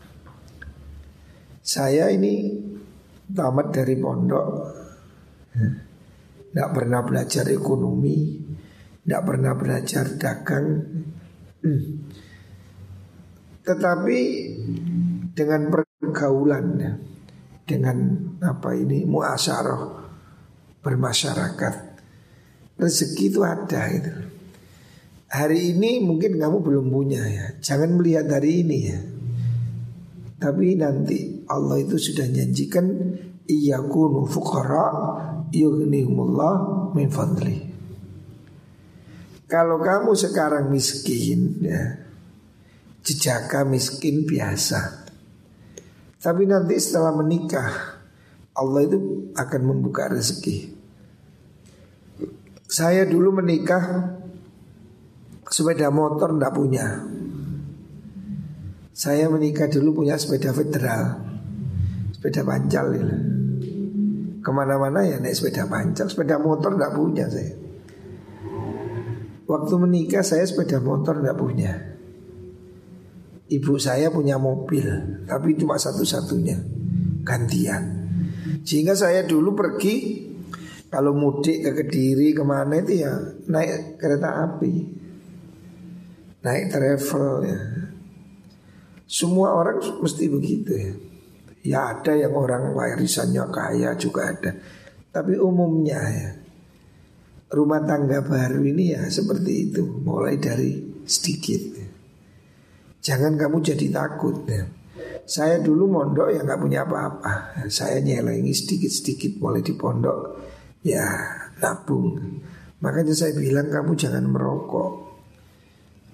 Saya 1.61 2.09
ini 2.09 2.57
tamat 3.29 3.69
dari 3.69 3.95
pondok, 4.01 4.47
ya. 5.53 5.69
nggak 6.51 6.69
pernah 6.73 7.01
belajar 7.05 7.45
ekonomi, 7.53 8.41
tidak 9.01 9.21
pernah 9.25 9.53
belajar 9.57 10.05
dagang. 10.17 10.67
Hmm. 11.61 11.83
Tetapi 13.61 14.19
dengan 15.37 15.69
pergaulan 15.69 16.65
Dengan 17.61 17.97
apa 18.41 18.73
ini 18.73 19.05
muasaroh 19.05 20.01
Bermasyarakat 20.81 21.75
Rezeki 22.81 23.25
itu 23.29 23.45
ada 23.45 23.85
itu 23.93 24.13
Hari 25.31 25.71
ini 25.71 26.03
mungkin 26.03 26.35
kamu 26.35 26.59
belum 26.59 26.91
punya 26.91 27.23
ya. 27.23 27.55
Jangan 27.63 27.95
melihat 27.95 28.27
hari 28.27 28.67
ini 28.67 28.77
ya. 28.83 28.99
Tapi 30.43 30.75
nanti 30.75 31.47
Allah 31.47 31.79
itu 31.79 31.95
sudah 31.95 32.27
janjikan 32.27 33.15
Iyakunu 33.47 34.27
fuqara 34.27 34.91
Yughnihumullah 35.55 36.55
min 36.99 37.07
kalau 39.51 39.83
kamu 39.83 40.15
sekarang 40.15 40.71
miskin 40.71 41.59
ya 41.59 42.07
Jejaka 43.01 43.65
miskin 43.65 44.29
biasa. 44.29 45.09
Tapi 46.21 46.45
nanti 46.45 46.77
setelah 46.77 47.17
menikah 47.17 47.97
Allah 48.53 48.85
itu 48.85 49.33
akan 49.33 49.61
membuka 49.65 50.05
rezeki. 50.05 50.77
Saya 52.69 53.03
dulu 53.09 53.41
menikah 53.41 54.15
Sepeda 55.51 55.91
motor 55.91 56.31
tidak 56.37 56.53
punya. 56.55 57.03
Saya 58.95 59.27
menikah 59.27 59.67
dulu 59.67 60.05
punya 60.05 60.15
sepeda 60.15 60.53
federal 60.55 61.25
Sepeda 62.13 62.45
pancal 62.45 62.85
ya. 62.95 63.03
Ke 64.45 64.49
mana-mana 64.53 65.03
ya 65.03 65.17
naik 65.17 65.35
sepeda 65.35 65.65
panjang 65.65 66.07
Sepeda 66.07 66.37
motor 66.37 66.77
tidak 66.77 66.93
punya 66.95 67.25
saya 67.27 67.60
Waktu 69.51 69.73
menikah 69.83 70.23
saya 70.23 70.47
sepeda 70.47 70.79
motor 70.79 71.19
tidak 71.19 71.35
punya. 71.35 71.75
Ibu 73.51 73.75
saya 73.75 74.07
punya 74.07 74.39
mobil 74.39 74.87
Tapi 75.27 75.59
cuma 75.59 75.75
satu-satunya. 75.75 76.55
Gantian. 77.27 77.83
Sehingga 78.63 78.95
saya 78.95 79.27
dulu 79.27 79.51
pergi 79.51 80.23
Kalau 80.87 81.11
mudik 81.11 81.67
ke 81.67 81.71
Kediri 81.83 82.31
ke 82.31 82.47
mana 82.47 82.79
itu 82.79 83.03
ya 83.03 83.11
Naik 83.51 83.99
kereta 83.99 84.39
api. 84.47 84.73
Naik 86.47 86.71
travel 86.71 87.27
ya 87.43 87.59
Semua 89.03 89.51
orang 89.51 89.83
mesti 89.99 90.31
begitu 90.31 90.71
ya. 90.71 90.93
Ya 91.61 91.79
ada 91.91 92.15
yang 92.15 92.31
orang 92.39 92.71
warisannya 92.71 93.43
kaya 93.51 93.99
juga 93.99 94.31
ada. 94.31 94.55
Tapi 95.11 95.35
umumnya 95.35 95.99
ya 95.99 96.40
Rumah 97.51 97.83
tangga 97.83 98.23
baru 98.23 98.63
ini 98.63 98.95
ya 98.95 99.03
seperti 99.11 99.51
itu 99.67 99.83
Mulai 100.07 100.39
dari 100.39 101.03
sedikit 101.03 101.81
Jangan 103.01 103.33
kamu 103.33 103.65
jadi 103.65 103.89
takut 103.89 104.45
ya. 104.45 104.61
Saya 105.25 105.57
dulu 105.57 105.89
mondok 105.89 106.29
ya 106.29 106.45
nggak 106.45 106.61
punya 106.61 106.85
apa-apa. 106.85 107.65
Saya 107.65 107.97
nyelengi 107.97 108.53
sedikit-sedikit 108.53 109.41
mulai 109.41 109.65
di 109.65 109.73
pondok 109.73 110.37
ya 110.85 111.05
nabung. 111.57 112.21
Makanya 112.81 113.13
saya 113.17 113.33
bilang 113.33 113.73
kamu 113.73 113.97
jangan 113.97 114.25
merokok. 114.29 114.93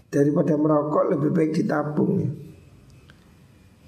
Daripada 0.07 0.55
merokok 0.55 1.03
lebih 1.11 1.29
baik 1.35 1.51
ditabung 1.59 2.11
ya. 2.23 2.31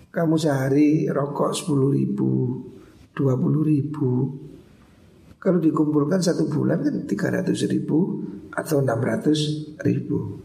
Kamu 0.09 0.35
sehari 0.35 1.07
rokok 1.07 1.55
10 1.55 1.95
ribu 1.95 2.31
20 3.15 3.71
ribu 3.71 4.09
Kalau 5.39 5.55
dikumpulkan 5.63 6.19
satu 6.19 6.51
bulan 6.51 6.83
kan 6.83 7.07
300 7.07 7.47
ribu 7.71 8.27
Atau 8.51 8.83
600 8.83 9.79
ribu. 9.87 10.35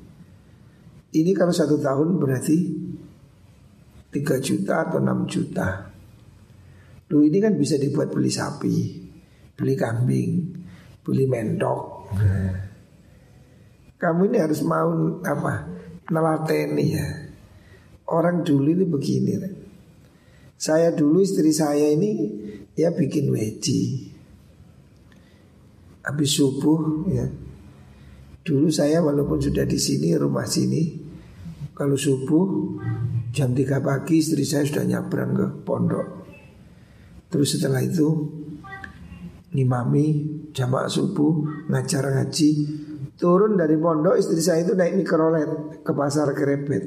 Ini 1.14 1.30
kalau 1.34 1.50
satu 1.50 1.82
tahun 1.82 2.22
berarti 2.22 2.58
3 4.14 4.38
juta 4.38 4.86
atau 4.86 5.02
6 5.02 5.26
juta. 5.26 5.90
Lu 7.10 7.26
ini 7.26 7.42
kan 7.42 7.58
bisa 7.58 7.74
dibuat 7.74 8.14
beli 8.14 8.30
sapi 8.30 8.74
Beli 9.58 9.74
kambing 9.74 10.30
Beli 11.02 11.26
mentok. 11.26 12.14
Kamu 13.98 14.20
ini 14.30 14.38
harus 14.38 14.62
mau 14.62 15.20
apa? 15.26 15.54
Nelateni 16.08 16.86
ya. 16.86 17.08
Orang 18.14 18.46
dulu 18.46 18.70
ini 18.70 18.84
begini 18.86 19.32
Saya 20.54 20.94
dulu 20.94 21.18
istri 21.18 21.50
saya 21.50 21.90
ini 21.90 22.30
Ya 22.78 22.94
bikin 22.94 23.30
weji 23.30 24.13
Habis 26.04 26.30
subuh 26.36 27.08
ya. 27.08 27.24
Dulu 28.44 28.68
saya 28.68 29.00
walaupun 29.00 29.40
sudah 29.40 29.64
di 29.64 29.80
sini 29.80 30.12
rumah 30.12 30.44
sini 30.44 31.00
kalau 31.72 31.96
subuh 31.96 32.76
jam 33.32 33.56
3 33.56 33.80
pagi 33.80 34.20
istri 34.20 34.44
saya 34.44 34.68
sudah 34.68 34.84
nyabrang 34.84 35.32
ke 35.32 35.46
pondok. 35.64 36.06
Terus 37.32 37.56
setelah 37.56 37.80
itu 37.80 38.12
ngimami 39.56 40.06
jamaah 40.52 40.92
subuh 40.92 41.64
ngajar 41.72 42.04
ngaji. 42.20 42.50
Turun 43.16 43.56
dari 43.56 43.80
pondok 43.80 44.20
istri 44.20 44.44
saya 44.44 44.60
itu 44.60 44.76
naik 44.76 45.00
mikrolet 45.00 45.80
ke 45.80 45.92
pasar 45.96 46.36
kerebet. 46.36 46.84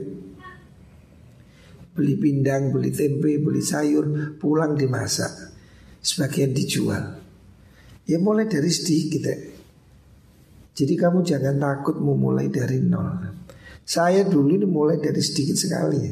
Beli 1.98 2.16
pindang 2.22 2.70
beli 2.70 2.94
tempe 2.94 3.42
beli 3.42 3.66
sayur 3.66 4.38
pulang 4.38 4.78
dimasak. 4.78 5.58
Sebagian 6.06 6.54
dijual 6.54 7.17
ya 8.08 8.18
mulai 8.18 8.48
dari 8.48 8.72
sedikit 8.72 9.22
ya. 9.28 9.38
jadi 10.74 10.94
kamu 10.96 11.28
jangan 11.28 11.60
takut 11.60 12.00
memulai 12.00 12.48
dari 12.48 12.80
nol 12.80 13.38
saya 13.88 14.28
dulu 14.28 14.52
ini 14.52 14.68
mulai 14.68 15.00
dari 15.00 15.24
sedikit 15.24 15.56
sekali 15.56 16.00
ya. 16.04 16.12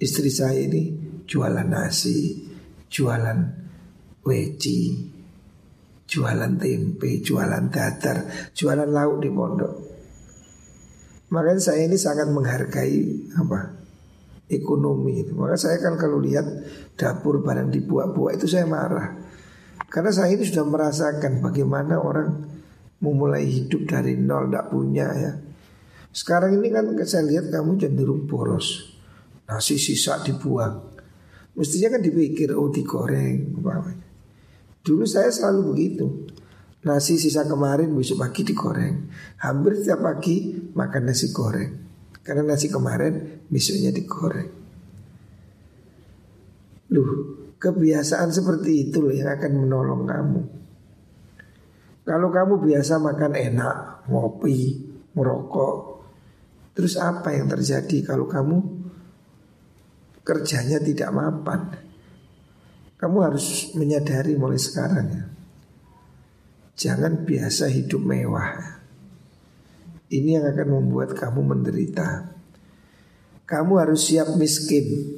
Istri 0.00 0.30
saya 0.32 0.56
ini 0.56 0.82
jualan 1.28 1.68
nasi, 1.68 2.48
jualan 2.88 3.38
weci, 4.24 4.80
jualan 6.08 6.56
tempe, 6.56 7.20
jualan 7.20 7.68
datar, 7.68 8.24
jualan 8.56 8.88
lauk 8.88 9.20
di 9.20 9.28
pondok. 9.28 9.74
Makanya 11.28 11.60
saya 11.60 11.84
ini 11.84 12.00
sangat 12.00 12.32
menghargai 12.32 13.30
apa 13.36 13.76
ekonomi. 14.48 15.28
Maka 15.28 15.60
saya 15.60 15.76
kan 15.76 16.00
kalau 16.00 16.24
lihat 16.24 16.48
dapur 16.96 17.44
barang 17.44 17.68
dibuat-buat 17.68 18.40
itu 18.40 18.48
saya 18.48 18.64
marah. 18.64 19.12
Karena 19.92 20.08
saya 20.08 20.32
ini 20.32 20.48
sudah 20.48 20.64
merasakan 20.64 21.44
bagaimana 21.44 22.00
orang 22.00 22.48
memulai 23.04 23.44
hidup 23.44 23.84
dari 23.84 24.16
nol, 24.16 24.48
tidak 24.48 24.72
punya 24.72 25.08
ya 25.12 25.32
sekarang 26.12 26.60
ini 26.60 26.68
kan 26.68 26.92
saya 27.08 27.24
lihat 27.24 27.48
kamu 27.48 27.80
cenderung 27.80 28.28
boros. 28.28 28.92
Nasi 29.48 29.80
sisa 29.80 30.20
dibuang. 30.20 30.92
Mestinya 31.56 31.96
kan 31.96 32.00
dipikir 32.04 32.52
oh 32.56 32.72
digoreng 32.72 33.52
apa 33.60 33.92
Dulu 34.84 35.04
saya 35.08 35.32
selalu 35.32 35.60
begitu. 35.72 36.06
Nasi 36.84 37.16
sisa 37.16 37.48
kemarin 37.48 37.96
besok 37.96 38.28
pagi 38.28 38.44
digoreng. 38.44 39.08
Hampir 39.40 39.80
setiap 39.80 40.04
pagi 40.04 40.52
makan 40.76 41.02
nasi 41.08 41.32
goreng. 41.32 41.70
Karena 42.20 42.44
nasi 42.44 42.68
kemarin 42.68 43.48
besoknya 43.48 43.88
digoreng. 43.88 44.50
Duh, 46.92 47.08
kebiasaan 47.62 48.34
seperti 48.34 48.90
itu 48.90 49.06
yang 49.14 49.38
akan 49.38 49.52
menolong 49.54 50.02
kamu. 50.02 50.42
Kalau 52.02 52.28
kamu 52.34 52.58
biasa 52.58 52.98
makan 52.98 53.32
enak, 53.38 53.76
ngopi, 54.10 54.82
merokok, 55.14 55.92
Terus 56.72 56.96
apa 56.96 57.36
yang 57.36 57.52
terjadi 57.52 58.00
kalau 58.00 58.24
kamu 58.24 58.56
kerjanya 60.24 60.80
tidak 60.80 61.12
mapan? 61.12 61.68
Kamu 62.96 63.18
harus 63.20 63.76
menyadari 63.76 64.38
mulai 64.38 64.56
sekarang 64.56 65.06
ya. 65.10 65.24
Jangan 66.72 67.28
biasa 67.28 67.68
hidup 67.68 68.00
mewah. 68.00 68.80
Ini 70.08 70.40
yang 70.40 70.46
akan 70.48 70.68
membuat 70.80 71.12
kamu 71.12 71.40
menderita. 71.44 72.32
Kamu 73.44 73.72
harus 73.76 74.08
siap 74.08 74.32
miskin. 74.40 75.12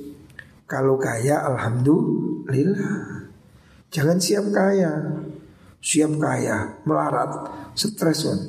Kalau 0.67 0.99
kaya 0.99 1.45
alhamdulillah. 1.45 2.34
Jangan 3.95 4.19
siap 4.19 4.47
kaya. 4.53 4.93
Siap 5.85 6.13
kaya, 6.17 6.81
melarat, 6.89 7.33
stres 7.77 8.25
kan. 8.25 8.41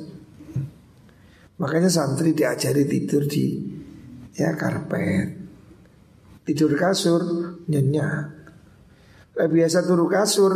Makanya 1.56 1.88
santri 1.88 2.32
diajari 2.36 2.88
tidur 2.88 3.24
di 3.28 3.60
ya 4.36 4.56
karpet. 4.56 5.36
Tidur 6.44 6.72
kasur 6.76 7.22
nyenyak. 7.68 8.24
Nah, 9.36 9.48
biasa 9.52 9.84
turu 9.84 10.08
kasur, 10.08 10.52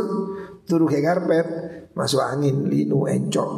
turu 0.65 0.89
ke 0.89 1.05
karpet, 1.05 1.49
masuk 1.93 2.25
angin, 2.25 2.65
linu, 2.69 3.05
encok. 3.05 3.53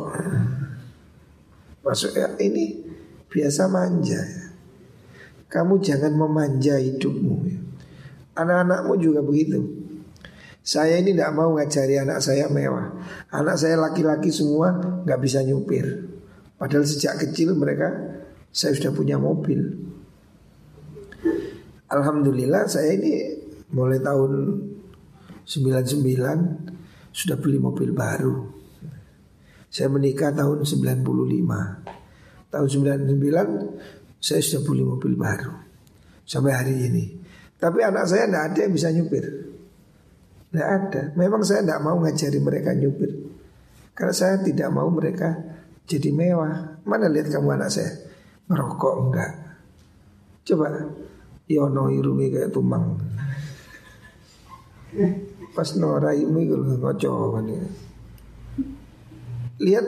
Masuk 1.83 2.15
ya 2.15 2.35
ini 2.43 2.83
biasa 3.31 3.71
manja. 3.71 4.23
Kamu 5.47 5.79
jangan 5.79 6.15
memanja 6.15 6.79
hidupmu. 6.79 7.35
Anak-anakmu 8.33 8.93
juga 8.97 9.21
begitu. 9.21 9.61
Saya 10.63 11.03
ini 11.03 11.11
tidak 11.11 11.35
mau 11.35 11.59
ngajari 11.59 11.99
anak 11.99 12.23
saya 12.23 12.47
mewah. 12.47 12.95
Anak 13.35 13.59
saya 13.59 13.77
laki-laki 13.77 14.31
semua 14.31 14.79
nggak 15.03 15.21
bisa 15.21 15.43
nyupir. 15.43 16.07
Padahal 16.55 16.87
sejak 16.87 17.19
kecil 17.19 17.59
mereka 17.59 17.91
saya 18.55 18.71
sudah 18.79 18.95
punya 18.95 19.19
mobil. 19.19 19.59
Alhamdulillah 21.91 22.71
saya 22.71 22.95
ini 22.95 23.13
mulai 23.75 23.99
tahun 23.99 24.33
99 25.45 27.13
sudah 27.13 27.37
beli 27.37 27.59
mobil 27.59 27.91
baru. 27.91 28.49
Saya 29.67 29.91
menikah 29.91 30.31
tahun 30.31 30.63
95. 30.63 31.05
Tahun 32.53 32.69
99 32.69 34.23
saya 34.23 34.41
sudah 34.41 34.63
beli 34.63 34.85
mobil 34.87 35.13
baru. 35.19 35.53
Sampai 36.23 36.53
hari 36.55 36.77
ini. 36.87 37.05
Tapi 37.63 37.79
anak 37.79 38.11
saya 38.11 38.27
tidak 38.27 38.43
ada 38.51 38.59
yang 38.67 38.73
bisa 38.75 38.89
nyupir. 38.91 39.25
Tidak 40.51 40.67
ada. 40.67 41.03
Memang 41.15 41.47
saya 41.47 41.63
tidak 41.63 41.79
mau 41.79 41.95
ngajari 42.03 42.43
mereka 42.43 42.75
nyupir. 42.75 43.31
Karena 43.95 44.11
saya 44.11 44.43
tidak 44.43 44.67
mau 44.75 44.91
mereka 44.91 45.39
jadi 45.87 46.11
mewah. 46.11 46.83
Mana 46.83 47.07
lihat 47.07 47.31
kamu 47.31 47.55
anak 47.55 47.71
saya 47.71 48.03
merokok 48.51 48.95
enggak? 49.07 49.33
Coba 50.43 50.91
Yono 51.47 51.87
irungi 51.87 52.35
kayak 52.35 52.51
tumang. 52.51 52.99
Pas 55.55 55.71
Nora 55.79 56.11
ini 56.19 56.51
kalau 56.51 57.39
ya. 57.47 57.63
Lihat 59.63 59.85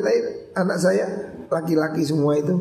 anak 0.55 0.79
saya 0.79 1.07
laki-laki 1.51 2.07
semua 2.07 2.39
itu 2.39 2.55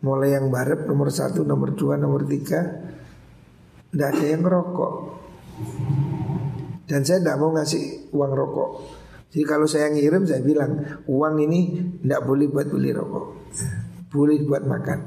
mulai 0.00 0.32
yang 0.32 0.48
barat 0.48 0.88
nomor 0.88 1.12
satu, 1.12 1.44
nomor 1.44 1.76
dua, 1.76 2.00
nomor 2.00 2.24
tiga, 2.24 2.64
tidak 3.90 4.08
ada 4.14 4.24
yang 4.24 4.42
merokok. 4.46 4.94
Dan 6.86 7.06
saya 7.06 7.22
tidak 7.22 7.36
mau 7.38 7.50
ngasih 7.54 8.10
uang 8.10 8.32
rokok. 8.34 8.70
Jadi 9.30 9.44
kalau 9.46 9.66
saya 9.70 9.94
ngirim 9.94 10.26
saya 10.26 10.42
bilang 10.42 11.02
uang 11.06 11.34
ini 11.38 11.60
tidak 12.02 12.26
boleh 12.26 12.50
buat 12.50 12.66
beli 12.66 12.90
rokok, 12.90 13.26
boleh 14.10 14.42
buat 14.42 14.66
makan. 14.66 14.98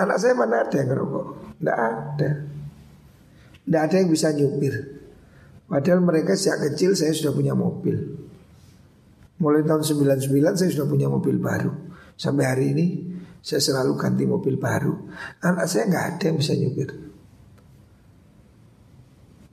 Anak 0.00 0.16
saya 0.16 0.32
mana 0.32 0.64
ada 0.64 0.76
yang 0.80 0.88
ngerokok? 0.96 1.26
Tidak 1.60 1.76
ada. 1.76 2.30
Tidak 3.68 3.82
ada 3.84 3.94
yang 4.00 4.08
bisa 4.08 4.32
nyupir. 4.32 4.74
Padahal 5.68 6.00
mereka 6.00 6.32
sejak 6.32 6.72
kecil 6.72 6.96
saya 6.96 7.12
sudah 7.12 7.36
punya 7.36 7.52
mobil. 7.52 8.16
Mulai 9.36 9.60
tahun 9.68 9.84
99 9.84 10.56
saya 10.56 10.70
sudah 10.72 10.88
punya 10.88 11.12
mobil 11.12 11.36
baru. 11.36 11.72
Sampai 12.16 12.48
hari 12.48 12.72
ini 12.72 12.86
saya 13.44 13.60
selalu 13.60 13.92
ganti 14.00 14.24
mobil 14.24 14.56
baru. 14.56 14.94
Anak 15.44 15.68
saya 15.68 15.84
nggak 15.84 16.04
ada 16.16 16.24
yang 16.32 16.36
bisa 16.40 16.56
nyupir. 16.56 17.05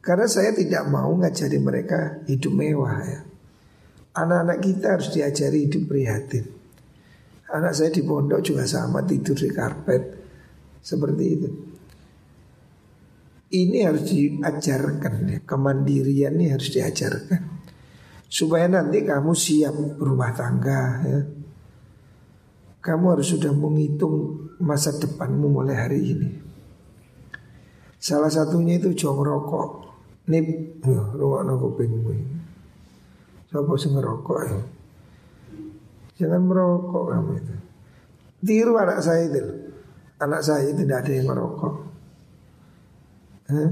Karena 0.04 0.28
saya 0.28 0.52
tidak 0.52 0.84
mau 0.92 1.16
ngajari 1.16 1.64
mereka 1.64 2.20
hidup 2.28 2.52
mewah 2.52 3.00
ya. 3.08 3.22
Anak-anak 4.20 4.60
kita 4.60 5.00
harus 5.00 5.10
diajari 5.16 5.66
hidup 5.66 5.88
prihatin. 5.88 6.46
Anak 7.56 7.72
saya 7.72 7.88
di 7.88 8.04
pondok 8.04 8.44
juga 8.44 8.68
sama 8.68 9.08
tidur 9.08 9.40
di 9.40 9.48
karpet 9.48 10.04
seperti 10.84 11.24
itu. 11.24 11.50
Ini 13.54 13.78
harus 13.86 14.04
diajarkan 14.10 15.14
ya, 15.30 15.40
kemandirian 15.46 16.36
ini 16.36 16.52
harus 16.52 16.74
diajarkan 16.74 17.42
supaya 18.34 18.66
nanti 18.66 19.06
kamu 19.06 19.32
siap 19.38 19.78
rumah 20.02 20.34
tangga 20.34 20.84
ya. 21.06 21.20
Kamu 22.84 23.06
harus 23.16 23.32
sudah 23.32 23.54
menghitung 23.56 24.50
masa 24.60 24.92
depanmu 24.98 25.48
mulai 25.48 25.78
hari 25.78 26.02
ini. 26.04 26.30
Salah 27.96 28.28
satunya 28.28 28.76
itu 28.82 28.92
jong 28.92 29.24
rokok. 29.24 29.83
Nip, 30.24 30.80
rumah 31.20 31.44
nopo 31.44 31.76
ini. 31.84 32.24
Siapa 33.52 33.70
sih 33.76 33.92
ngerokok 33.92 34.40
ya? 34.48 34.60
Jangan 36.24 36.42
merokok 36.48 37.04
kamu 37.12 37.32
itu. 37.38 37.56
Tiru 38.44 38.74
anak 38.80 39.04
saya 39.04 39.28
itu. 39.28 39.44
Anak 40.24 40.42
saya 40.42 40.72
tidak 40.72 41.04
ada 41.04 41.12
yang 41.12 41.28
merokok. 41.28 41.76
Eh? 43.52 43.70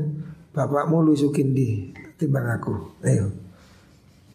Bapakmu 0.52 1.08
lu 1.08 1.16
di 1.16 1.96
timbang 2.20 2.46
aku. 2.52 2.76
Ayo. 3.08 3.32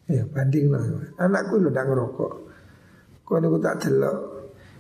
Ayo 0.08 0.24
banding 0.32 0.72
lah. 0.72 0.80
Anakku 1.20 1.60
lu 1.60 1.68
tidak 1.68 1.92
ngerokok. 1.92 2.32
Kau 3.28 3.36
ini 3.36 3.48
tak 3.60 3.84
delok. 3.84 4.18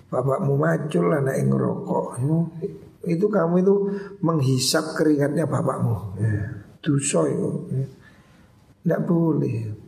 Bapakmu 0.08 0.56
macul 0.56 1.12
anak 1.12 1.36
yang 1.36 1.52
ngerokok. 1.52 2.06
Itu 3.04 3.28
kamu 3.28 3.54
itu 3.60 3.74
menghisap 4.24 4.96
keringatnya 4.96 5.44
bapakmu. 5.44 6.16
Ya. 6.16 6.65
Dosa 6.86 7.26
itu. 7.26 7.50
Tidak 8.86 9.00
boleh. 9.02 9.86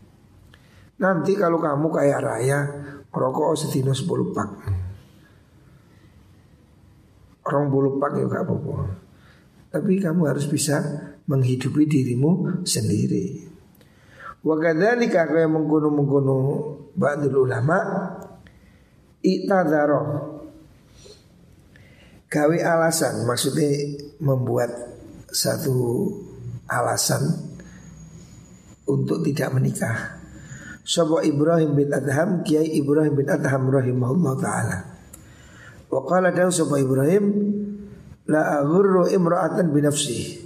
Nanti 0.98 1.38
kalau 1.38 1.62
kamu 1.62 1.87
kaya 1.94 2.18
raya 2.18 2.58
Rokok 3.14 3.54
setino 3.54 3.94
10 3.94 4.34
pak 4.34 4.50
Orang 7.48 7.66
bulu 7.72 7.96
pak 7.98 8.18
ya 8.18 8.26
gak 8.26 8.44
apa-apa 8.44 8.76
Tapi 9.74 10.02
kamu 10.02 10.26
harus 10.26 10.46
bisa 10.50 10.78
Menghidupi 11.26 11.87
dirimu 11.87 12.62
sendiri 12.66 13.46
Wakadhalika 14.42 15.26
kaya 15.30 15.50
mengkuno-mengkuno 15.50 16.38
Ba'dul 16.94 17.46
ulama 17.46 17.78
Iktadaro 19.22 20.02
Gawe 22.26 22.58
alasan 22.58 23.22
Maksudnya 23.22 23.70
membuat 24.18 24.70
Satu 25.30 26.11
alasan 26.68 27.24
Untuk 28.88 29.24
tidak 29.24 29.57
menikah 29.57 30.18
Sapa 30.88 31.20
Ibrahim 31.20 31.76
bin 31.76 31.92
Adham 31.92 32.40
Kiai 32.40 32.81
Ibrahim 32.81 33.12
bin 33.12 33.28
Adham 33.28 33.68
rahimahullah 33.68 34.35
taala. 34.40 34.78
Wa 35.92 36.00
qala 36.09 36.33
dawu 36.33 36.48
sapa 36.48 36.81
Ibrahim 36.81 37.24
la 38.24 38.64
aghurru 38.64 39.04
imra'atan 39.12 39.68
bi 39.68 39.85
nafsi 39.85 40.40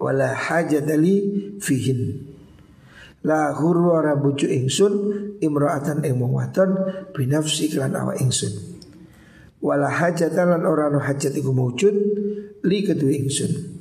wa 0.00 0.16
la 0.16 0.32
hajata 0.32 0.96
li 0.96 1.16
fihin. 1.60 2.24
La 3.28 3.52
ghurru 3.52 3.92
ora 3.92 4.16
bujuk 4.16 4.48
ingsun 4.48 4.92
imra'atan 5.44 6.08
ing 6.08 6.16
wadon 6.24 6.72
bi 7.12 7.28
nafsi 7.28 7.68
kan 7.68 7.92
awak 7.92 8.16
ingsun. 8.16 8.80
Wala 9.60 9.92
hajatan 9.92 10.56
lan 10.56 10.64
ora 10.64 10.88
no 10.88 11.04
hajat 11.04 11.36
iku 11.36 11.52
mawujud 11.52 11.94
li 12.64 12.78
kedua 12.80 13.12
ingsun. 13.12 13.71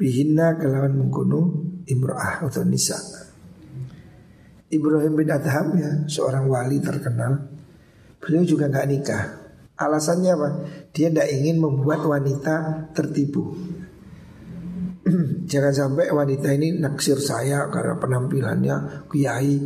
Bihinna 0.00 0.56
kelawan 0.56 0.96
mengkono 0.96 1.68
imra'ah 1.84 2.48
atau 2.48 2.64
nisa' 2.64 3.20
Ibrahim 4.70 5.18
bin 5.18 5.28
Adham 5.34 5.74
ya 5.74 5.90
seorang 6.06 6.46
wali 6.46 6.78
terkenal. 6.78 7.50
Beliau 8.22 8.46
juga 8.46 8.70
nggak 8.70 8.86
nikah. 8.86 9.22
Alasannya 9.74 10.30
apa? 10.30 10.48
Dia 10.94 11.10
tidak 11.10 11.26
ingin 11.34 11.58
membuat 11.58 12.06
wanita 12.06 12.86
tertipu. 12.94 13.50
Jangan 15.50 15.74
sampai 15.74 16.14
wanita 16.14 16.54
ini 16.54 16.78
naksir 16.78 17.18
saya 17.18 17.66
karena 17.72 17.98
penampilannya 17.98 19.08
kiai, 19.10 19.56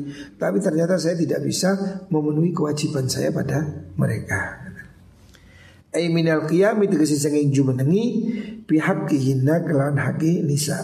tapi 0.41 0.57
ternyata 0.63 0.97
saya 0.97 1.19
tidak 1.21 1.45
bisa 1.45 1.77
memenuhi 2.09 2.57
kewajiban 2.57 3.05
saya 3.11 3.29
pada 3.35 3.91
mereka. 3.99 4.64
Ai 5.95 6.11
minal 6.11 6.51
itu 6.51 6.95
kesi 6.99 7.15
sanging 7.15 7.55
jumenengi 7.55 8.07
pihak 8.67 9.07
kihina 9.07 9.63
kelawan 9.63 9.95
haki 9.95 10.43
nisa. 10.43 10.83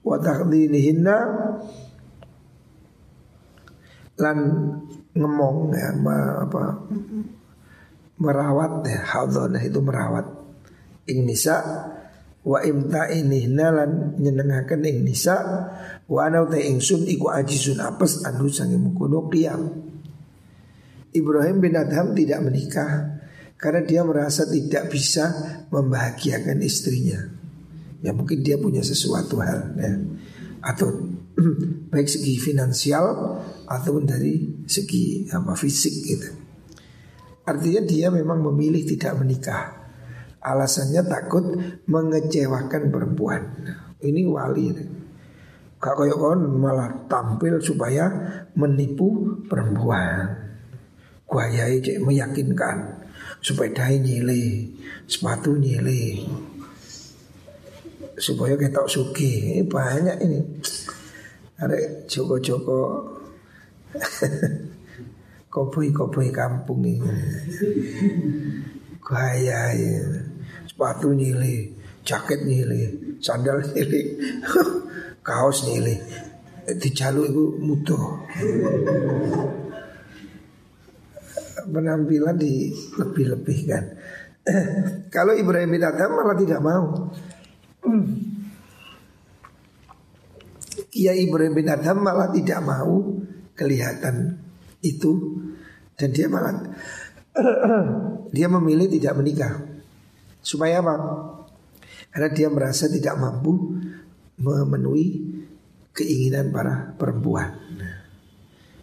Wa 0.00 0.16
taqdinihinna 0.16 1.16
lan 4.16 4.38
ngemong 5.12 5.76
ya 5.76 5.92
ma, 5.92 6.40
apa 6.40 6.88
merawat 8.16 8.80
ya 8.88 9.00
hadhana 9.04 9.60
itu 9.60 9.78
merawat 9.84 10.24
ing 11.04 11.28
nisa. 11.28 11.60
Wa 12.42 12.64
imta 12.64 13.12
ini 13.12 13.44
nalan 13.44 14.16
nyenengaken 14.16 14.88
ing 14.88 15.04
nisa. 15.04 15.36
Wa 16.08 16.32
ana 16.32 16.48
ta 16.48 16.56
ingsun 16.56 17.04
iku 17.04 17.28
ajisun 17.28 17.76
apes 17.76 18.24
anu 18.24 18.48
sange 18.48 18.80
mengkono 18.80 19.28
qiyam. 19.28 19.68
Ibrahim 21.12 21.60
bin 21.60 21.76
Adham 21.76 22.16
tidak 22.16 22.40
menikah 22.40 23.20
karena 23.62 23.86
dia 23.86 24.02
merasa 24.02 24.42
tidak 24.42 24.90
bisa 24.90 25.30
membahagiakan 25.70 26.58
istrinya. 26.66 27.30
Ya 28.02 28.10
mungkin 28.10 28.42
dia 28.42 28.58
punya 28.58 28.82
sesuatu 28.82 29.38
hal 29.38 29.78
ya 29.78 29.94
atau 30.66 31.14
baik 31.94 32.10
segi 32.10 32.42
finansial 32.42 33.38
ataupun 33.70 34.02
dari 34.02 34.66
segi 34.66 35.30
apa 35.30 35.54
fisik 35.54 35.94
gitu. 35.94 36.28
Artinya 37.46 37.86
dia 37.86 38.10
memang 38.10 38.42
memilih 38.50 38.82
tidak 38.82 39.22
menikah. 39.22 39.78
Alasannya 40.42 41.06
takut 41.06 41.54
mengecewakan 41.86 42.90
perempuan. 42.90 43.42
Ini 44.02 44.26
wali. 44.26 44.74
Kak 45.78 45.94
koyok 45.94 46.18
kon 46.18 46.40
malah 46.58 47.06
tampil 47.06 47.62
supaya 47.62 48.10
menipu 48.58 49.38
perempuan. 49.46 50.34
Guayai 51.30 51.78
cek 51.78 52.02
meyakinkan 52.02 53.01
supaya 53.42 53.68
dai 53.74 53.98
nyile, 53.98 54.70
sepatu 55.10 55.58
nyile, 55.58 56.24
supaya 58.16 58.54
kita 58.54 58.86
suki. 58.86 59.58
Ini 59.58 59.66
banyak 59.66 60.16
ini. 60.22 60.40
Ada 61.62 61.78
Joko-Joko 62.10 62.80
Koboi-koboi 65.52 66.34
kampung 66.34 66.82
ini 66.82 67.06
Gaya 68.98 69.70
ya. 69.70 70.02
Sepatu 70.66 71.14
nyili 71.14 71.70
Jaket 72.02 72.42
nyili 72.42 73.14
Sandal 73.22 73.62
nyili 73.62 74.18
Kaos 75.26 75.68
nyili 75.68 75.94
Dijaluk 76.66 77.30
itu 77.30 77.44
mutuh 77.62 78.22
Penampilan 81.52 82.36
lebih-lebihkan 82.98 83.84
Kalau 85.14 85.32
Ibrahim 85.36 85.70
bin 85.70 85.82
Adham 85.84 86.10
malah 86.18 86.36
tidak 86.36 86.60
mau 86.60 86.84
Kiai 90.92 91.24
Ibrahim 91.24 91.54
bin 91.56 91.68
Adham 91.68 91.98
malah 92.00 92.28
tidak 92.32 92.60
mau 92.64 93.16
kelihatan 93.56 94.40
itu 94.82 95.40
dan 95.96 96.10
dia 96.10 96.26
malah 96.26 96.52
dia 98.36 98.46
memilih 98.48 98.88
tidak 98.92 99.16
menikah 99.16 99.72
supaya 100.42 100.82
apa? 100.82 100.94
Karena 102.12 102.28
dia 102.34 102.48
merasa 102.52 102.90
tidak 102.90 103.16
mampu 103.16 103.78
memenuhi 104.36 105.32
keinginan 105.96 106.52
para 106.52 106.92
perempuan. 106.98 107.56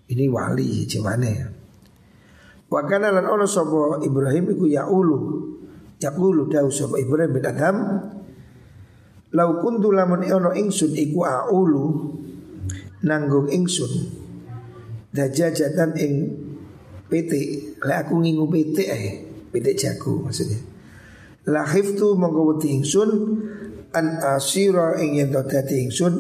Ini 0.10 0.26
wali 0.34 0.90
gimana 0.90 1.28
ya? 1.30 1.59
Wakana 2.70 3.10
lan 3.10 3.26
ono 3.26 3.50
sapa 3.50 4.02
Ibrahim 4.06 4.54
iku 4.54 4.66
ya 4.70 4.86
ulu. 4.86 5.20
Ya 5.98 6.14
ulu 6.14 6.48
dawu 6.48 6.70
sapa 6.70 7.02
Ibrahim 7.02 7.34
bin 7.34 7.46
Adam. 7.46 7.78
Lau 9.34 9.62
kuntu 9.62 9.94
lamun 9.94 10.26
ono 10.26 10.54
ingsun 10.54 10.94
iku 10.94 11.26
aulu 11.26 11.86
nanggung 13.06 13.48
ingsun 13.50 13.90
dajajatan 15.16 15.96
ing 15.98 16.14
PT 17.10 17.32
lek 17.82 17.98
aku 18.06 18.22
ngingu 18.22 18.46
PT 18.46 18.78
ae 18.86 19.12
PT 19.50 19.68
jago 19.74 20.22
maksudnya 20.22 20.62
lahif 21.50 21.98
tu 21.98 22.14
mongko 22.14 22.42
wedi 22.54 22.78
ingsun 22.78 23.10
an 23.96 24.22
asira 24.22 25.02
ing 25.02 25.18
yen 25.18 25.34
dadi 25.34 25.90
ingsun 25.90 26.14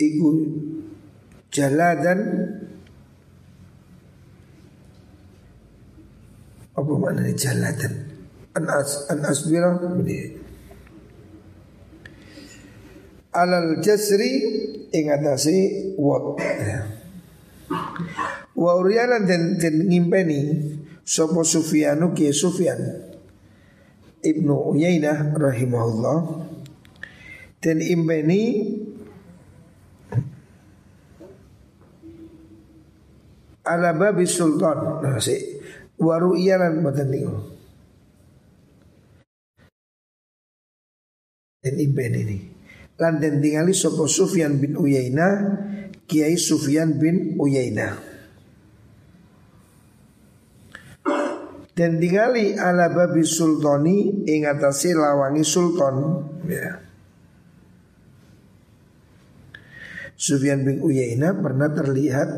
iku 0.00 0.28
jaladan 1.52 2.20
apa 6.74 6.90
maknanya 6.98 7.34
jaladan? 7.38 7.94
An 8.54 8.70
as 8.70 9.06
an 9.10 9.26
asbira 9.26 9.74
alal 13.34 13.82
jasri 13.82 14.30
ing 14.94 15.10
atase 15.10 15.90
wat 15.98 16.38
wa 18.54 18.70
uriyanan 18.78 19.26
den 19.26 19.58
den 19.58 19.90
ngimpeni 19.90 20.40
sapa 21.02 21.42
Sufyanu 21.42 22.14
ki 22.14 22.30
Sufyan. 22.30 22.80
Ibnu 24.24 24.72
Uyainah 24.72 25.36
rahimahullah. 25.36 26.18
Dan 27.60 27.80
impeni 27.84 28.72
ala 33.68 33.92
babi 33.92 34.24
sultan. 34.24 35.04
Nah, 35.04 35.20
si 35.20 35.36
waru 36.00 36.34
iyalan 36.38 36.82
mboten 36.82 37.08
niku 37.10 37.54
dan 41.64 41.74
impeni 41.80 42.20
ini. 42.28 42.38
Lan 43.00 43.18
den 43.18 43.40
tingali 43.40 43.72
sapa 43.72 44.04
Sufyan 44.06 44.60
bin 44.60 44.76
Uyainah 44.78 45.32
Kiai 46.04 46.36
Sufyan 46.36 47.00
bin 47.00 47.40
Uyainah. 47.40 48.12
Dan 51.74 51.98
tingali 51.98 52.54
ala 52.54 52.86
babi 52.92 53.26
sultani 53.26 54.22
ing 54.30 54.46
atase 54.46 54.94
lawangi 54.94 55.42
sultan. 55.42 56.22
Ya. 56.46 56.78
Sufyan 60.14 60.62
bin 60.62 60.78
Uyainah 60.78 61.34
pernah 61.42 61.66
terlihat 61.74 62.30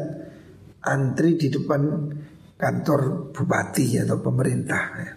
antri 0.81 1.37
di 1.37 1.53
depan 1.53 2.16
kantor 2.57 3.33
bupati 3.37 4.01
atau 4.01 4.21
pemerintah 4.21 4.85
ya. 4.97 5.13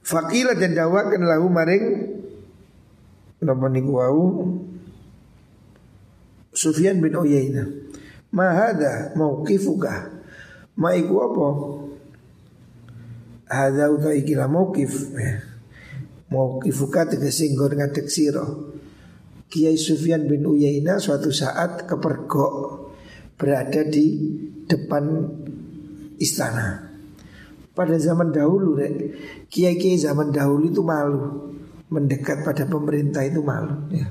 Fakila 0.00 0.58
dan 0.58 0.74
dawakan 0.74 1.22
lahu 1.22 1.46
maring 1.46 1.86
Napa 3.40 3.72
niku 3.72 3.96
wau 3.96 4.24
Sufyan 6.52 7.00
bin 7.00 7.16
Uyainah. 7.16 7.64
Ma 8.36 8.52
hada 8.52 9.16
mauqifuka? 9.16 10.12
Ma 10.76 10.92
iku 10.92 11.14
apa? 11.24 11.46
Hada 13.48 13.88
uta 13.88 14.12
ikila. 14.12 14.44
Ya. 14.44 15.34
Mauqifuka 16.28 17.16
tegese 17.16 17.48
nggon 17.48 17.80
ngadeg 17.80 18.06
sira. 18.12 18.44
Kiai 19.50 19.80
Sufyan 19.80 20.28
bin 20.28 20.44
Uyainah 20.44 21.00
suatu 21.00 21.32
saat 21.32 21.88
kepergok 21.88 22.86
berada 23.40 23.82
di 23.88 24.36
depan 24.68 25.26
istana. 26.20 26.92
Pada 27.72 27.96
zaman 27.96 28.28
dahulu, 28.28 28.76
kiai-kiai 29.48 29.96
zaman 29.96 30.30
dahulu 30.30 30.68
itu 30.68 30.84
malu. 30.84 31.48
Mendekat 31.90 32.46
pada 32.46 32.70
pemerintah 32.70 33.26
itu 33.26 33.42
malu 33.42 33.74
ya. 33.90 34.06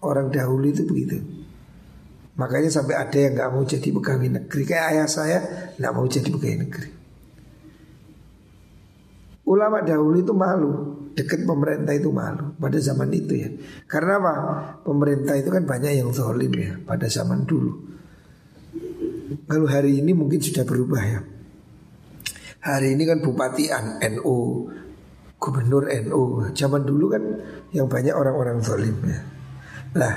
Orang 0.00 0.32
dahulu 0.32 0.64
itu 0.64 0.88
begitu. 0.88 1.20
Makanya 2.40 2.72
sampai 2.72 2.96
ada 2.96 3.18
yang 3.20 3.36
nggak 3.36 3.50
mau 3.52 3.60
jadi 3.68 3.88
pegawai 3.92 4.28
negeri. 4.40 4.62
Kayak 4.64 4.86
ayah 4.96 5.08
saya 5.10 5.38
nggak 5.76 5.92
mau 5.92 6.08
jadi 6.08 6.28
pegawai 6.32 6.58
negeri. 6.64 6.90
Ulama 9.44 9.84
dahulu 9.84 10.16
itu 10.24 10.32
malu. 10.32 10.72
Dekat 11.12 11.44
pemerintah 11.44 11.92
itu 11.92 12.08
malu. 12.08 12.56
Pada 12.56 12.80
zaman 12.80 13.12
itu 13.12 13.34
ya. 13.36 13.50
Karena 13.84 14.16
apa? 14.16 14.34
Pemerintah 14.80 15.36
itu 15.36 15.52
kan 15.52 15.68
banyak 15.68 16.00
yang 16.00 16.08
zolim 16.16 16.54
ya 16.56 16.80
Pada 16.80 17.04
zaman 17.12 17.44
dulu 17.44 17.99
Lalu 19.30 19.66
hari 19.70 19.92
ini 20.02 20.10
mungkin 20.10 20.42
sudah 20.42 20.66
berubah 20.66 21.02
ya 21.02 21.20
Hari 22.60 22.92
ini 22.92 23.08
kan 23.08 23.24
bupati 23.24 23.72
NU 24.12 24.38
gubernur 25.40 25.88
NU. 25.88 26.52
Zaman 26.52 26.84
dulu 26.84 27.08
kan 27.08 27.24
yang 27.72 27.88
banyak 27.88 28.12
orang-orang 28.12 28.60
zalim 28.60 29.00
ya. 29.08 29.20
Lah, 29.96 30.14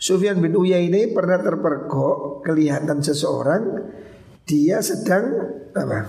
Sufyan 0.00 0.40
bin 0.40 0.56
Uyainah 0.56 1.12
pernah 1.12 1.38
terpergok 1.38 2.42
kelihatan 2.42 3.04
seseorang 3.04 3.62
dia 4.48 4.80
sedang 4.82 5.24
apa? 5.76 6.00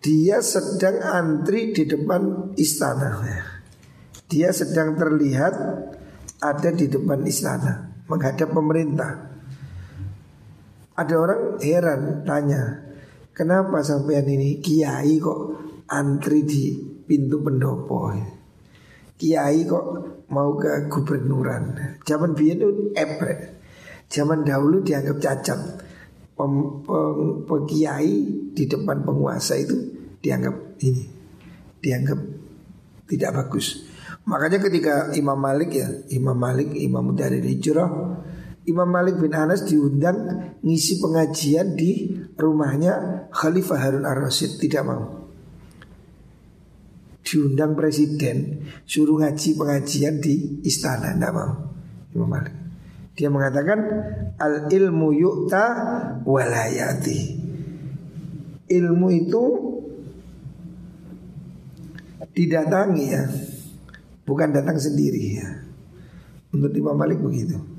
Dia 0.00 0.40
sedang 0.42 1.00
antri 1.04 1.76
di 1.76 1.84
depan 1.86 2.56
istana 2.56 3.10
ya. 3.22 3.44
Dia 4.26 4.48
sedang 4.50 4.96
terlihat 4.96 5.54
ada 6.40 6.70
di 6.72 6.88
depan 6.88 7.20
istana 7.28 8.02
menghadap 8.08 8.50
pemerintah. 8.50 9.33
Ada 10.94 11.14
orang 11.18 11.42
heran 11.58 12.22
tanya, 12.22 12.62
kenapa 13.34 13.82
sampean 13.82 14.30
ini 14.30 14.62
kiai 14.62 15.18
kok 15.18 15.40
antri 15.90 16.46
di 16.46 16.78
pintu 17.02 17.42
pendopo. 17.42 18.14
Kiai 19.14 19.66
kok 19.66 19.84
mau 20.30 20.54
ke 20.54 20.86
gubernuran. 20.90 21.98
Zaman 22.02 22.34
biyen 22.34 22.62
itu 22.62 22.70
eprek. 22.94 23.40
Zaman 24.06 24.46
dahulu 24.46 24.82
dianggap 24.86 25.18
cacat. 25.18 25.60
Pem, 26.34 26.52
pem, 26.82 27.46
pekiai 27.46 28.14
di 28.50 28.64
depan 28.66 29.06
penguasa 29.06 29.54
itu 29.54 29.78
dianggap 30.18 30.82
ini, 30.82 31.06
dianggap 31.78 32.18
tidak 33.06 33.30
bagus. 33.38 33.86
Makanya 34.26 34.58
ketika 34.58 34.94
Imam 35.14 35.38
Malik 35.38 35.70
ya, 35.78 35.86
Imam 36.10 36.34
Malik, 36.34 36.74
Imam 36.74 37.14
dari 37.14 37.38
Hijrah, 37.38 37.86
Imam 38.64 38.88
Malik 38.88 39.20
bin 39.20 39.36
Anas 39.36 39.68
diundang 39.68 40.40
ngisi 40.64 40.96
pengajian 40.96 41.76
di 41.76 42.16
rumahnya 42.32 43.28
Khalifah 43.28 43.76
Harun 43.76 44.08
ar-Rasyid 44.08 44.56
tidak 44.56 44.88
mau. 44.88 45.04
Diundang 47.24 47.76
presiden 47.76 48.68
suruh 48.88 49.20
ngaji 49.20 49.56
pengajian 49.56 50.20
di 50.20 50.64
istana 50.64 51.12
tidak 51.12 51.32
mau 51.36 51.52
Imam 52.16 52.28
Malik. 52.28 52.54
Dia 53.14 53.28
mengatakan 53.28 53.78
al 54.40 54.66
ilmu 54.72 55.12
yukta 55.12 55.64
walayati 56.24 57.44
ilmu 58.64 59.08
itu 59.12 59.44
didatangi 62.34 63.04
ya 63.12 63.22
bukan 64.24 64.48
datang 64.56 64.80
sendiri 64.80 65.24
ya. 65.36 65.48
Menurut 66.48 66.74
Imam 66.74 66.96
Malik 66.96 67.20
begitu 67.20 67.73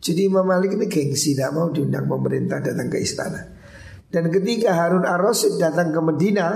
jadi 0.00 0.32
Imam 0.32 0.48
Malik 0.48 0.80
ini 0.80 0.88
gengsi 0.88 1.36
tidak 1.36 1.52
mau 1.52 1.68
diundang 1.68 2.08
pemerintah 2.08 2.64
datang 2.64 2.88
ke 2.88 3.04
istana. 3.04 3.52
Dan 4.08 4.32
ketika 4.32 4.72
Harun 4.72 5.04
ar-Rasyid 5.04 5.60
datang 5.60 5.92
ke 5.92 6.00
Medina 6.00 6.48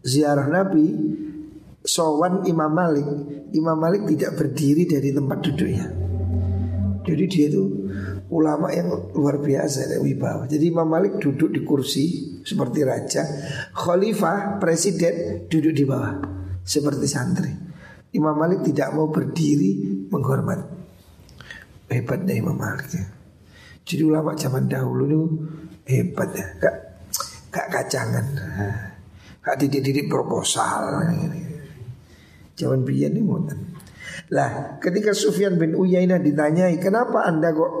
ziarah 0.00 0.48
Nabi 0.48 0.86
Sowan 1.84 2.46
Imam 2.48 2.72
Malik 2.72 3.04
Imam 3.52 3.76
Malik 3.76 4.06
tidak 4.06 4.38
berdiri 4.38 4.86
dari 4.86 5.10
tempat 5.10 5.38
duduknya. 5.42 5.86
Jadi 7.04 7.24
dia 7.26 7.46
itu 7.50 7.64
ulama 8.30 8.70
yang 8.70 9.10
luar 9.10 9.42
biasa 9.42 9.98
wibawa. 9.98 10.46
Jadi 10.46 10.70
Imam 10.70 10.86
Malik 10.86 11.18
duduk 11.18 11.50
di 11.50 11.66
kursi 11.66 12.38
seperti 12.46 12.86
raja 12.86 13.26
Khalifah, 13.74 14.62
presiden 14.62 15.44
duduk 15.50 15.74
di 15.74 15.84
bawah 15.84 16.22
Seperti 16.62 17.06
santri. 17.10 17.50
Imam 18.14 18.38
Malik 18.38 18.62
tidak 18.62 18.94
mau 18.94 19.10
berdiri 19.10 20.06
menghormat 20.06 20.69
Hebatnya 21.90 22.38
Imam 22.38 22.54
Malik 22.54 22.86
ya. 22.94 23.04
Jadi 23.82 24.02
ulama 24.06 24.38
zaman 24.38 24.70
dahulu 24.70 25.02
itu 25.10 25.22
hebat 25.90 26.30
ya 26.30 26.46
Gak, 26.62 26.74
gak 27.50 27.66
kacangan 27.74 28.26
Gak 29.42 29.56
didik-didik 29.58 30.06
proposal 30.06 31.02
Jangan 32.60 32.84
biar 32.84 33.08
nih 33.16 33.24
ngoten. 33.24 33.58
Lah, 34.36 34.76
ketika 34.84 35.16
Sufyan 35.16 35.56
bin 35.56 35.72
Uyainah 35.72 36.20
ditanyai, 36.20 36.76
"Kenapa 36.76 37.24
Anda 37.24 37.56
kok 37.56 37.72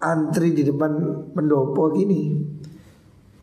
antri 0.00 0.56
di 0.56 0.64
depan 0.64 0.96
pendopo 1.36 1.92
gini?" 1.92 2.32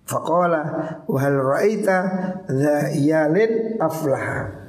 Faqala, 0.01 0.61
"Wa 1.05 1.17
hal 1.21 1.37
ra'aita 1.37 1.97
iyalin 2.97 3.77
aflaha?" 3.77 4.64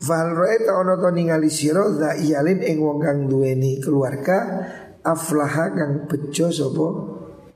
Fal 0.00 0.32
ra'aita 0.32 0.80
ono 0.80 0.96
to 0.96 1.12
ningali 1.12 1.52
sira 1.52 1.84
iyalin 2.16 2.64
ing 2.64 2.80
wong 2.80 3.04
kang 3.04 3.28
duweni 3.28 3.84
keluarga 3.84 4.64
aflaha 5.04 5.76
kang 5.76 6.08
bejo 6.08 6.48
sapa 6.48 6.88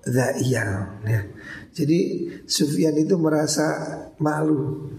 Zaiyal 0.04 1.00
ya. 1.08 1.20
Jadi 1.72 2.28
Sufyan 2.44 2.92
itu 3.00 3.16
merasa 3.16 3.64
malu 4.20 4.92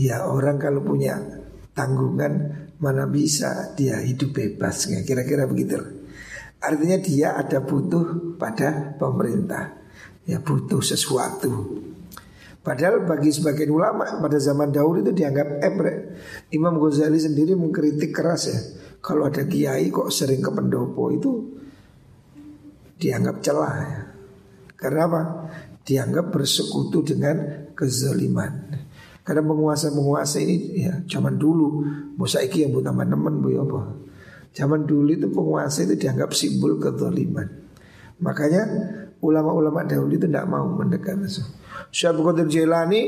Ya 0.00 0.24
orang 0.24 0.56
kalau 0.56 0.80
punya 0.80 1.20
tanggungan 1.76 2.64
mana 2.80 3.04
bisa 3.04 3.76
dia 3.76 4.00
hidup 4.00 4.32
bebas 4.32 4.88
kira-kira 5.04 5.44
begitu. 5.44 5.76
Artinya 6.56 6.96
dia 6.96 7.36
ada 7.36 7.60
butuh 7.60 8.36
pada 8.40 8.96
pemerintah. 8.96 9.76
Ya 10.24 10.40
butuh 10.40 10.80
sesuatu. 10.80 11.84
Padahal 12.60 13.08
bagi 13.08 13.32
sebagian 13.32 13.72
ulama 13.72 14.20
pada 14.20 14.36
zaman 14.36 14.68
dahulu 14.68 15.00
itu 15.00 15.16
dianggap 15.16 15.64
ebre. 15.64 15.94
Imam 16.52 16.76
Ghazali 16.76 17.16
sendiri 17.16 17.56
mengkritik 17.56 18.12
keras 18.12 18.52
ya. 18.52 18.58
Kalau 19.00 19.24
ada 19.24 19.48
kiai 19.48 19.88
kok 19.88 20.12
sering 20.12 20.44
ke 20.44 20.50
pendopo 20.52 21.08
itu 21.08 21.56
dianggap 23.00 23.40
celah 23.40 23.74
ya. 23.80 24.00
Karena 24.76 25.00
apa? 25.08 25.22
Dianggap 25.80 26.28
bersekutu 26.28 27.00
dengan 27.00 27.68
kezaliman. 27.72 28.76
Karena 29.24 29.44
penguasa-penguasa 29.44 30.40
ini 30.40 30.80
ya 30.80 31.04
zaman 31.04 31.36
dulu 31.36 31.84
Musaiki 32.16 32.64
yang 32.64 32.72
buat 32.72 32.88
teman-teman 32.88 33.38
bu 33.38 33.48
apa 33.62 33.80
Zaman 34.56 34.88
dulu 34.88 35.12
itu 35.12 35.28
penguasa 35.30 35.84
itu 35.84 35.94
dianggap 35.94 36.32
simbol 36.32 36.80
kezaliman 36.80 37.46
Makanya 38.24 38.62
ulama-ulama 39.20 39.84
dahulu 39.84 40.16
itu 40.16 40.26
tidak 40.26 40.48
mau 40.48 40.66
mendekat 40.72 41.20
Syekh 41.90 42.22
Qadir 42.22 42.46
Jailani 42.46 43.02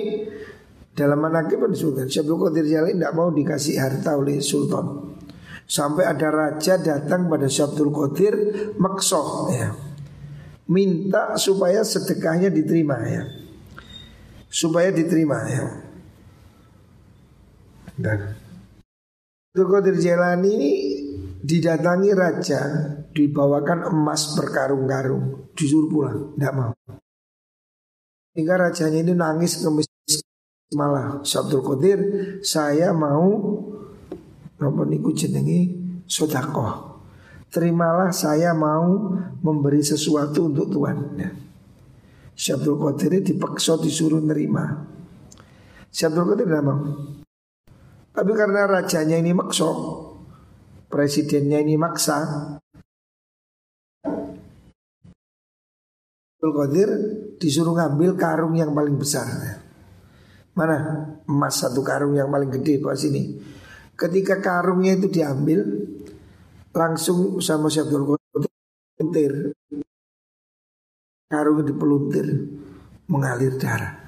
dalam 0.92 1.18
manakib 1.22 1.62
disebutkan 1.70 2.10
Syekh 2.10 2.26
Qadir 2.26 2.66
Jailani 2.66 2.98
tidak 2.98 3.14
mau 3.14 3.30
dikasih 3.30 3.78
harta 3.78 4.18
oleh 4.18 4.42
sultan. 4.42 5.14
Sampai 5.62 6.04
ada 6.04 6.28
raja 6.28 6.76
datang 6.76 7.30
pada 7.30 7.46
Syekh 7.46 7.78
Qadir 7.78 8.34
maksoh 8.76 9.48
ya. 9.54 9.70
Minta 10.68 11.38
supaya 11.38 11.86
sedekahnya 11.86 12.50
diterima 12.50 12.98
ya. 13.06 13.22
Supaya 14.52 14.90
diterima 14.90 15.38
ya. 15.46 15.64
Dan 17.96 18.18
Syekh 19.54 19.68
Qadir 19.70 19.96
Jailani 19.96 20.50
ini 20.50 20.72
didatangi 21.42 22.10
raja 22.14 22.60
dibawakan 23.10 23.90
emas 23.90 24.38
berkarung-karung 24.38 25.52
disuruh 25.58 25.90
pulang 25.90 26.18
tidak 26.38 26.52
mau 26.54 26.72
hingga 28.32 28.54
rajanya 28.68 29.00
ini 29.04 29.12
nangis 29.12 29.60
ngemis 29.60 29.88
malah. 30.72 31.20
Sabdul 31.24 31.64
Qadir 31.64 31.98
saya 32.40 32.90
mau 32.96 33.28
nopo 34.60 34.82
niku 34.88 35.12
jenengi? 35.12 35.80
Sodako 36.08 36.92
terimalah 37.52 38.10
saya 38.10 38.56
mau 38.56 39.12
memberi 39.44 39.84
sesuatu 39.84 40.48
untuk 40.48 40.72
Tuhan. 40.72 40.98
Ya. 41.20 41.30
Syabdul 42.32 42.80
Qadir 42.80 43.20
dipaksa 43.20 43.76
disuruh 43.76 44.24
nerima. 44.24 44.88
Syabdul 45.92 46.32
Qadir 46.32 46.48
tidak 46.48 46.64
mau 46.64 46.80
Tapi 48.12 48.32
karena 48.32 48.64
rajanya 48.64 49.20
ini 49.20 49.36
maksa 49.36 49.68
Presidennya 50.88 51.60
ini 51.60 51.76
maksa 51.76 52.24
Abdul 56.42 56.58
Qadir 56.58 56.90
disuruh 57.38 57.70
ngambil 57.70 58.18
karung 58.18 58.58
yang 58.58 58.74
paling 58.74 58.98
besar. 58.98 59.30
Mana 60.58 61.06
emas 61.22 61.54
satu 61.54 61.86
karung 61.86 62.18
yang 62.18 62.34
paling 62.34 62.50
gede 62.50 62.82
bawa 62.82 62.98
sini. 62.98 63.38
Ketika 63.94 64.42
karungnya 64.42 64.98
itu 64.98 65.06
diambil, 65.06 65.62
langsung 66.74 67.38
sama 67.38 67.70
si 67.70 67.78
Abdul 67.78 68.18
Qadir 68.98 69.54
karung 71.30 71.62
dipeluntir 71.62 72.26
mengalir 73.06 73.54
darah. 73.62 74.02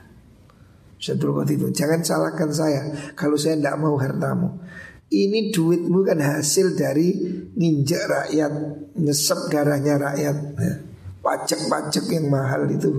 Abdul 0.99 1.39
Qadir 1.39 1.55
itu 1.55 1.69
jangan 1.71 2.03
salahkan 2.03 2.51
saya 2.51 3.15
kalau 3.15 3.39
saya 3.39 3.63
tidak 3.63 3.79
mau 3.79 3.95
hartamu. 3.95 4.59
Ini 5.07 5.55
duitmu 5.55 6.03
kan 6.03 6.19
hasil 6.19 6.75
dari 6.75 7.15
nginjak 7.55 8.03
rakyat, 8.11 8.53
nyesep 8.99 9.55
darahnya 9.55 10.03
rakyat. 10.03 10.37
Ya 10.59 10.94
pajak-pajak 11.25 12.05
yang 12.13 12.29
mahal 12.29 12.69
itu. 12.69 12.93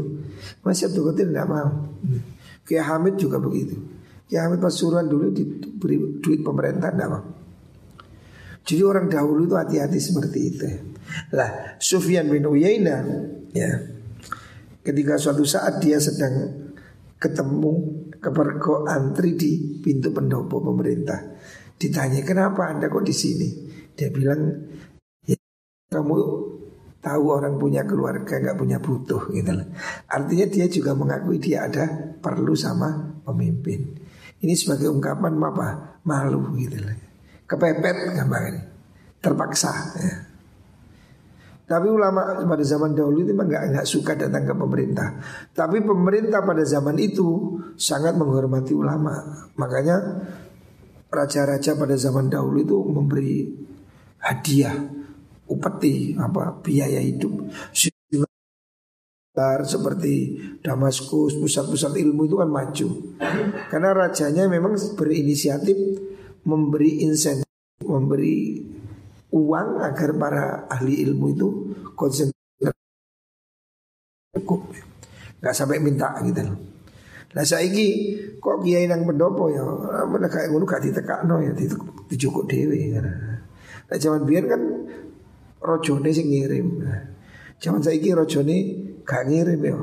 Masih 0.66 0.90
Abdul 0.90 1.14
Qadir 1.14 1.30
tidak 1.30 1.48
mau. 1.48 1.70
Kiai 2.66 2.82
Hamid 2.82 3.22
juga 3.22 3.38
begitu. 3.38 3.78
Kiai 4.26 4.42
Hamid 4.42 4.58
Pasuruan 4.58 5.06
dulu 5.06 5.30
diberi 5.30 6.18
duit 6.18 6.42
pemerintah 6.42 6.90
tidak 6.90 7.10
mau. 7.14 7.24
Jadi 8.66 8.82
orang 8.82 9.06
dahulu 9.06 9.46
itu 9.46 9.54
hati-hati 9.54 10.00
seperti 10.02 10.40
itu. 10.42 10.66
Lah 11.38 11.78
Sufyan 11.78 12.26
bin 12.34 12.50
Uyainah 12.50 13.06
ya 13.54 13.70
ketika 14.82 15.22
suatu 15.22 15.46
saat 15.46 15.78
dia 15.78 16.02
sedang 16.02 16.66
ketemu 17.22 17.74
kepergok 18.18 18.90
antri 18.90 19.38
di 19.38 19.82
pintu 19.86 20.10
pendopo 20.10 20.66
pemerintah. 20.66 21.38
Ditanya 21.78 22.26
kenapa 22.26 22.74
anda 22.74 22.90
kok 22.90 23.06
di 23.06 23.14
sini? 23.14 23.50
Dia 23.94 24.10
bilang 24.10 24.50
ya, 25.30 25.38
kamu 25.94 26.18
tahu 27.06 27.38
orang 27.38 27.62
punya 27.62 27.86
keluarga 27.86 28.42
nggak 28.42 28.58
punya 28.58 28.82
butuh 28.82 29.30
gitu 29.30 29.52
loh. 29.54 29.68
Artinya 30.10 30.46
dia 30.50 30.66
juga 30.66 30.98
mengakui 30.98 31.38
dia 31.38 31.70
ada 31.70 31.86
perlu 32.18 32.58
sama 32.58 33.22
pemimpin. 33.22 33.94
Ini 34.42 34.54
sebagai 34.58 34.90
ungkapan 34.90 35.38
apa? 35.38 36.02
Malu 36.02 36.58
gitu 36.58 36.82
loh. 36.82 36.98
Kepepet 37.46 38.18
ini 38.18 38.62
Terpaksa 39.22 39.74
ya. 40.02 40.16
Tapi 41.66 41.90
ulama 41.90 42.46
pada 42.46 42.62
zaman 42.62 42.94
dahulu 42.94 43.26
itu 43.26 43.34
memang 43.34 43.50
nggak 43.50 43.90
suka 43.90 44.14
datang 44.14 44.46
ke 44.46 44.54
pemerintah. 44.54 45.18
Tapi 45.50 45.82
pemerintah 45.82 46.46
pada 46.46 46.62
zaman 46.62 46.94
itu 47.02 47.58
sangat 47.74 48.14
menghormati 48.14 48.78
ulama. 48.78 49.50
Makanya 49.58 49.98
raja-raja 51.10 51.74
pada 51.74 51.98
zaman 51.98 52.30
dahulu 52.30 52.58
itu 52.62 52.78
memberi 52.86 53.50
hadiah 54.22 55.05
upeti 55.46 56.18
apa 56.18 56.62
biaya 56.62 57.02
hidup. 57.02 57.50
Seperti 59.68 60.40
Damaskus 60.64 61.36
pusat-pusat 61.36 62.00
ilmu 62.00 62.24
itu 62.24 62.40
kan 62.40 62.48
maju. 62.48 62.88
Karena 63.68 63.92
rajanya 63.92 64.48
memang 64.48 64.80
berinisiatif 64.96 65.76
memberi 66.48 67.04
insentif 67.04 67.44
memberi 67.84 68.64
uang 69.36 69.84
agar 69.84 70.16
para 70.16 70.72
ahli 70.72 71.04
ilmu 71.04 71.26
itu 71.36 71.48
konsentrasi. 72.00 72.72
Cukup. 74.40 74.72
Nggak 75.44 75.52
sampai 75.52 75.84
minta 75.84 76.16
gitu 76.24 76.40
loh. 76.40 76.56
Nah 77.36 77.44
saya 77.44 77.68
ini 77.68 78.16
kok 78.40 78.64
kiai 78.64 78.88
nang 78.88 79.04
pendopo 79.04 79.52
ya, 79.52 79.60
kayak 80.32 80.56
ngono 80.56 80.64
gak 80.64 80.80
ditekakno 80.80 81.44
ya 81.44 81.52
dicukup 82.08 82.48
dewi. 82.48 82.96
Nah 82.96 83.98
zaman 84.00 84.24
biar 84.24 84.48
kan 84.48 84.62
rojone 85.66 86.10
sing 86.14 86.30
ngirim. 86.30 86.68
Zaman 87.60 87.82
saiki 87.82 88.14
rojone 88.14 88.58
gak 89.02 89.26
ngirim 89.28 89.62
ya. 89.62 89.78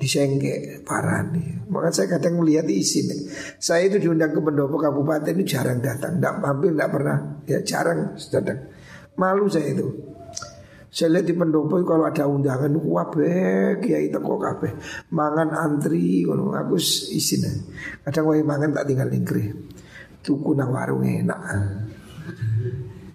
Disengke 0.00 0.80
parah 0.80 1.28
nih. 1.28 1.68
Maka 1.68 1.92
saya 1.92 2.16
kadang 2.16 2.40
melihat 2.40 2.64
isin. 2.72 3.28
Saya 3.60 3.84
itu 3.84 4.00
diundang 4.00 4.32
ke 4.32 4.40
pendopo 4.40 4.80
kabupaten 4.80 5.36
itu 5.36 5.44
jarang 5.54 5.84
datang. 5.84 6.16
Tidak 6.16 6.40
hampir 6.40 6.72
tidak 6.72 6.88
pernah. 6.88 7.18
Ya 7.44 7.60
jarang 7.60 8.16
datang. 8.16 8.58
Malu 9.20 9.44
saya 9.52 9.76
itu. 9.76 9.86
Saya 10.90 11.20
lihat 11.20 11.26
di 11.28 11.34
pendopo 11.36 11.78
kalau 11.84 12.08
ada 12.08 12.24
undangan 12.26 12.72
wabe 12.80 13.76
kiai 13.84 14.08
teko 14.08 14.40
kabeh. 14.40 14.72
Mangan 15.12 15.52
antri 15.52 16.24
ngono 16.24 16.56
aku 16.56 16.80
isin. 17.14 17.44
Kadang 18.02 18.24
wae 18.32 18.42
mangan 18.42 18.72
tak 18.72 18.88
tinggal 18.88 19.12
ningkri. 19.12 19.52
Tuku 20.24 20.56
nang 20.56 20.72
warung 20.72 21.04
enak. 21.04 21.40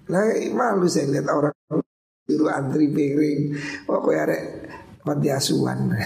Lah 0.06 0.26
malu 0.54 0.86
saya 0.86 1.10
lihat 1.10 1.28
orang 1.34 1.55
Suruh 2.26 2.50
antri 2.50 2.90
piring 2.90 3.54
Pokoknya 3.86 4.22
ada 4.26 4.38
panti 5.06 5.30
asuhan. 5.30 5.94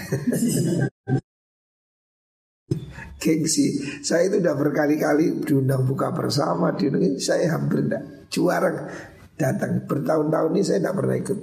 Gengsi. 3.20 4.00
Saya 4.00 4.32
itu 4.32 4.40
udah 4.40 4.56
berkali-kali 4.56 5.44
diundang 5.44 5.84
buka 5.84 6.08
bersama 6.12 6.72
diundang, 6.72 7.20
Saya 7.20 7.52
hampir 7.56 7.84
enggak 7.84 8.28
Juara. 8.32 8.88
Datang. 9.36 9.88
Bertahun-tahun 9.88 10.52
ini 10.56 10.62
saya 10.64 10.84
enggak 10.84 10.96
pernah 11.00 11.16
ikut. 11.16 11.38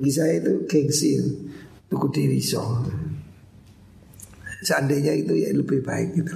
Bagi 0.00 0.12
saya 0.12 0.40
itu 0.40 0.64
gengsi. 0.64 1.12
Tuku 1.88 2.06
Dewi 2.12 2.40
Song 2.44 2.84
Seandainya 4.58 5.14
itu 5.14 5.38
ya 5.38 5.54
lebih 5.54 5.86
baik 5.86 6.18
gitu. 6.18 6.34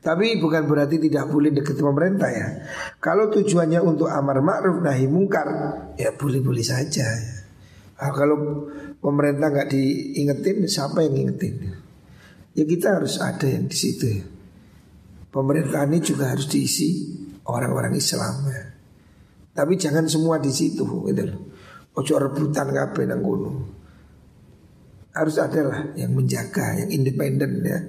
Tapi 0.00 0.40
bukan 0.40 0.64
berarti 0.64 0.96
tidak 0.96 1.28
boleh 1.28 1.52
dekat 1.52 1.76
pemerintah 1.76 2.30
ya. 2.32 2.48
Kalau 2.96 3.28
tujuannya 3.28 3.80
untuk 3.84 4.08
amar 4.08 4.40
ma'ruf 4.40 4.80
nahi 4.80 5.04
mungkar 5.04 5.48
ya 6.00 6.16
boleh-boleh 6.16 6.64
saja. 6.64 7.04
Ya. 7.04 7.36
Nah, 7.98 8.12
kalau 8.14 8.70
pemerintah 9.04 9.52
nggak 9.52 9.68
diingetin, 9.68 10.64
siapa 10.64 11.04
yang 11.04 11.28
ingetin? 11.28 11.76
Ya 12.56 12.64
kita 12.64 12.96
harus 12.96 13.20
ada 13.20 13.44
yang 13.44 13.68
di 13.68 13.76
situ. 13.76 14.06
Ya. 14.08 14.24
Pemerintah 15.28 15.84
ini 15.84 16.00
juga 16.00 16.32
harus 16.32 16.48
diisi 16.48 17.04
orang-orang 17.44 18.00
Islam 18.00 18.48
ya. 18.48 18.64
Tapi 19.52 19.76
jangan 19.76 20.08
semua 20.08 20.40
di 20.40 20.48
situ 20.48 20.88
gitu 20.88 21.22
loh. 21.26 21.40
Ojo 22.00 22.14
rebutan 22.16 22.70
kabeh 22.72 23.04
nang 23.10 23.20
gunung 23.20 23.77
harus 25.14 25.36
ada 25.40 25.60
lah 25.64 25.80
yang 25.96 26.12
menjaga, 26.14 26.84
yang 26.84 26.90
independen 26.92 27.52
ya. 27.64 27.80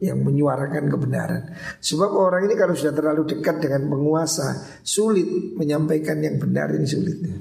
yang 0.00 0.16
menyuarakan 0.24 0.88
kebenaran. 0.88 1.52
Sebab 1.76 2.08
orang 2.16 2.48
ini 2.48 2.56
kalau 2.56 2.72
sudah 2.72 2.96
terlalu 2.96 3.36
dekat 3.36 3.60
dengan 3.60 3.84
penguasa, 3.84 4.80
sulit 4.80 5.28
menyampaikan 5.60 6.16
yang 6.24 6.40
benar 6.40 6.72
ini 6.72 6.88
sulitnya. 6.88 7.36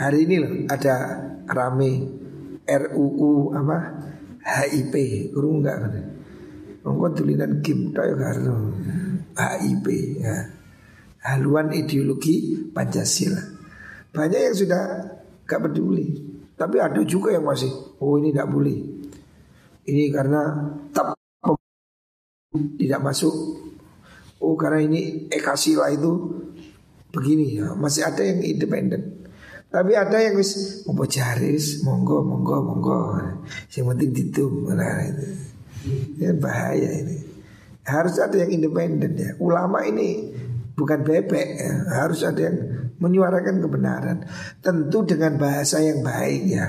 Hari 0.00 0.18
ini 0.24 0.36
loh 0.40 0.52
ada 0.72 0.94
rame 1.52 1.92
RUU 2.64 3.52
apa 3.52 3.78
HIP, 4.40 4.94
kurung 5.36 5.60
enggak 5.60 5.76
kan? 5.84 5.92
Monggo 6.86 7.12
tulisan 7.12 7.60
Kim 7.60 7.90
tayo 7.92 8.14
karo 8.16 8.72
HIP 9.36 9.86
ya. 10.22 10.36
Haluan 11.26 11.74
ideologi 11.74 12.54
Pancasila. 12.70 13.42
Banyak 14.14 14.40
yang 14.40 14.56
sudah 14.56 14.82
gak 15.42 15.60
peduli. 15.66 16.06
Tapi 16.56 16.76
ada 16.80 17.00
juga 17.04 17.36
yang 17.36 17.44
masih, 17.44 17.68
oh 18.00 18.16
ini 18.16 18.32
tidak 18.32 18.48
boleh. 18.48 18.78
Ini 19.86 20.08
karena 20.08 20.40
tak 20.90 21.14
tidak 22.80 23.00
masuk. 23.04 23.34
Oh 24.40 24.56
karena 24.56 24.80
ini 24.80 25.28
ekasila 25.28 25.92
itu 25.92 26.12
begini 27.12 27.60
ya. 27.60 27.76
Masih 27.76 28.08
ada 28.08 28.24
yang 28.24 28.40
independen. 28.40 29.28
Tapi 29.66 29.92
ada 29.92 30.16
yang 30.16 30.40
wis 30.40 30.82
mau 30.88 31.04
jaris, 31.04 31.84
monggo, 31.84 32.24
monggo, 32.24 32.64
monggo. 32.64 33.00
Yang 33.76 33.84
penting 33.92 34.10
ditum, 34.16 34.52
nah 34.72 35.04
itu. 35.04 35.26
Ini 36.16 36.34
bahaya 36.40 36.90
ini. 37.04 37.16
Harus 37.86 38.18
ada 38.18 38.34
yang 38.40 38.50
independen 38.50 39.12
ya. 39.14 39.30
Ulama 39.38 39.84
ini 39.84 40.32
bukan 40.74 41.04
bebek 41.04 41.48
ya. 41.60 41.72
Harus 42.02 42.24
ada 42.24 42.40
yang 42.40 42.58
menyuarakan 42.96 43.56
kebenaran. 43.60 44.18
Tentu 44.60 45.04
dengan 45.04 45.36
bahasa 45.36 45.80
yang 45.80 46.00
baik 46.00 46.42
ya. 46.48 46.66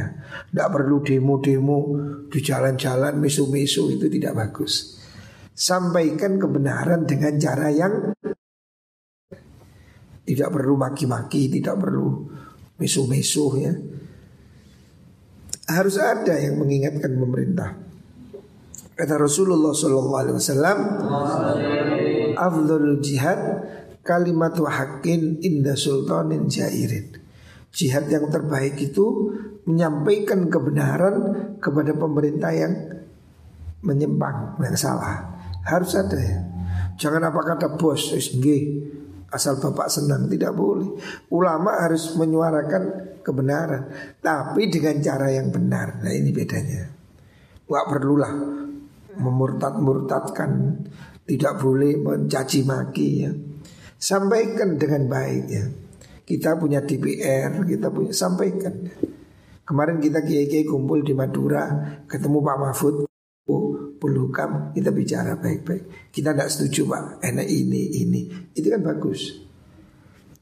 Tidak 0.52 0.70
perlu 0.72 1.04
demo-demo 1.04 1.80
di 2.28 2.40
jalan-jalan 2.44 3.16
misu-misu 3.20 3.92
itu 3.96 4.08
tidak 4.12 4.34
bagus. 4.36 5.00
Sampaikan 5.58 6.38
kebenaran 6.38 7.08
dengan 7.10 7.34
cara 7.42 7.68
yang 7.74 8.14
tidak 10.28 10.50
perlu 10.52 10.76
maki-maki, 10.76 11.48
tidak 11.48 11.80
perlu 11.80 12.28
misu-misu 12.78 13.46
ya. 13.58 13.74
Harus 15.68 16.00
ada 16.00 16.36
yang 16.40 16.60
mengingatkan 16.60 17.12
pemerintah. 17.16 17.88
Kata 18.98 19.14
Rasulullah 19.14 19.78
Sallallahu 19.78 20.18
Alaihi 20.18 20.36
Wasallam, 20.42 20.78
Afdhul 22.34 22.98
jihad 22.98 23.40
kalimatu 24.08 24.64
hakin 24.64 25.44
inda 25.44 25.76
sultanin 25.76 26.48
jairin. 26.48 27.12
Jihad 27.76 28.08
yang 28.08 28.32
terbaik 28.32 28.80
itu 28.80 29.36
menyampaikan 29.68 30.48
kebenaran 30.48 31.16
kepada 31.60 31.92
pemerintah 31.92 32.56
yang 32.56 32.74
menyimpang, 33.84 34.56
yang 34.64 34.78
salah. 34.80 35.36
Harus 35.68 35.94
ada 36.00 36.16
ya. 36.16 36.40
Jangan 36.98 37.30
apa 37.30 37.42
kata 37.44 37.76
bos, 37.78 38.16
asal 39.28 39.60
bapak 39.60 39.92
senang 39.92 40.32
tidak 40.32 40.56
boleh. 40.56 40.98
Ulama 41.30 41.84
harus 41.84 42.16
menyuarakan 42.16 42.84
kebenaran, 43.22 43.92
tapi 44.24 44.72
dengan 44.72 45.04
cara 45.04 45.28
yang 45.30 45.52
benar. 45.52 46.02
Nah 46.02 46.14
ini 46.16 46.32
bedanya. 46.32 46.90
Gak 47.68 47.86
perlulah 47.92 48.32
memurtad-murtadkan, 49.20 50.52
tidak 51.28 51.60
boleh 51.60 52.00
mencaci 52.00 52.64
maki 52.64 53.10
ya. 53.22 53.32
Sampaikan 53.98 54.78
dengan 54.78 55.10
baik 55.10 55.46
ya. 55.50 55.66
Kita 56.22 56.54
punya 56.62 56.86
DPR, 56.86 57.66
kita 57.66 57.90
punya 57.90 58.14
sampaikan. 58.14 58.86
Kemarin 59.66 59.98
kita 59.98 60.22
kiai-kiai 60.22 60.70
kumpul 60.70 61.02
di 61.02 61.18
Madura, 61.18 61.66
ketemu 62.06 62.38
Pak 62.46 62.58
Mahfud, 62.62 62.96
Polhukam, 63.98 64.70
kita 64.78 64.94
bicara 64.94 65.42
baik-baik. 65.42 66.14
Kita 66.14 66.38
tidak 66.38 66.50
setuju 66.54 66.82
Pak, 66.94 67.04
enak 67.26 67.48
ini, 67.50 67.84
ini. 68.06 68.22
Itu 68.54 68.70
kan 68.70 68.86
bagus. 68.86 69.50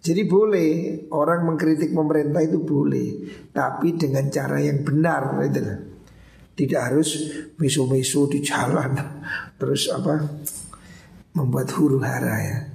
Jadi 0.04 0.22
boleh 0.28 0.70
orang 1.16 1.48
mengkritik 1.48 1.96
pemerintah 1.96 2.44
itu 2.44 2.62
boleh, 2.62 3.08
tapi 3.56 3.96
dengan 3.96 4.28
cara 4.30 4.62
yang 4.62 4.84
benar 4.86 5.42
itu 5.42 5.64
Tidak 6.56 6.82
harus 6.82 7.10
misu-misu 7.58 8.30
di 8.30 8.40
jalan, 8.44 8.96
terus 9.58 9.90
apa 9.90 10.22
membuat 11.34 11.68
huru 11.76 12.00
hara 12.00 12.38
ya 12.40 12.75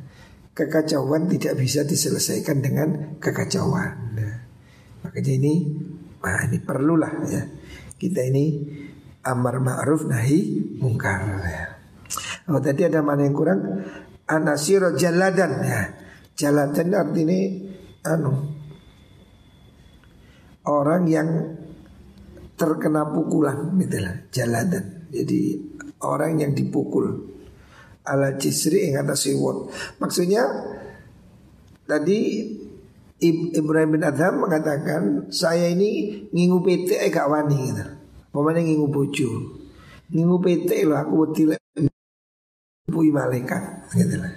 kekacauan 0.61 1.33
tidak 1.33 1.57
bisa 1.57 1.81
diselesaikan 1.89 2.61
dengan 2.61 3.17
kekacauan. 3.17 4.13
Nah, 4.13 4.35
makanya 5.01 5.33
ini, 5.33 5.55
nah 6.21 6.45
ini 6.45 6.59
perlulah 6.61 7.15
ya 7.25 7.43
kita 8.01 8.25
ini 8.33 8.45
amar 9.29 9.61
ma'ruf 9.61 10.09
nahi 10.09 10.73
mungkar. 10.81 11.21
Ya. 11.45 11.67
Oh 12.49 12.59
tadi 12.59 12.89
ada 12.89 13.05
mana 13.05 13.29
yang 13.29 13.37
kurang? 13.37 13.61
Anasiro 14.25 14.97
jaladan 14.97 15.53
ya. 15.61 15.83
Jaladan 16.33 16.89
artinya 16.97 17.41
anu 18.09 18.33
orang 20.65 21.05
yang 21.05 21.29
terkena 22.57 23.13
pukulan 23.13 23.77
gitu 23.77 24.01
lah, 24.01 24.17
jaladan. 24.33 25.05
Jadi 25.13 25.61
orang 26.01 26.41
yang 26.41 26.57
dipukul 26.57 27.37
ala 28.05 28.37
cisri 28.41 28.89
ing 28.91 29.01
atas 29.01 29.29
siwot. 29.29 29.71
Maksudnya 30.01 30.47
tadi 31.85 32.19
Ibrahim 33.53 34.01
bin 34.01 34.05
Adham 34.07 34.49
mengatakan 34.49 35.29
saya 35.29 35.69
ini 35.69 36.25
ngingu 36.33 36.65
PT 36.65 36.97
gak 37.13 37.29
wani 37.29 37.59
gitu. 37.69 37.85
Pemane 38.33 38.65
ngingu 38.65 38.89
bojo. 38.89 39.31
Ngingu 40.09 40.37
PT 40.41 40.89
loh 40.89 40.97
aku 40.97 41.15
wedi 41.29 41.43
bui 42.91 43.13
malaikat 43.15 43.93
gitu 43.95 44.19
lah. 44.19 44.35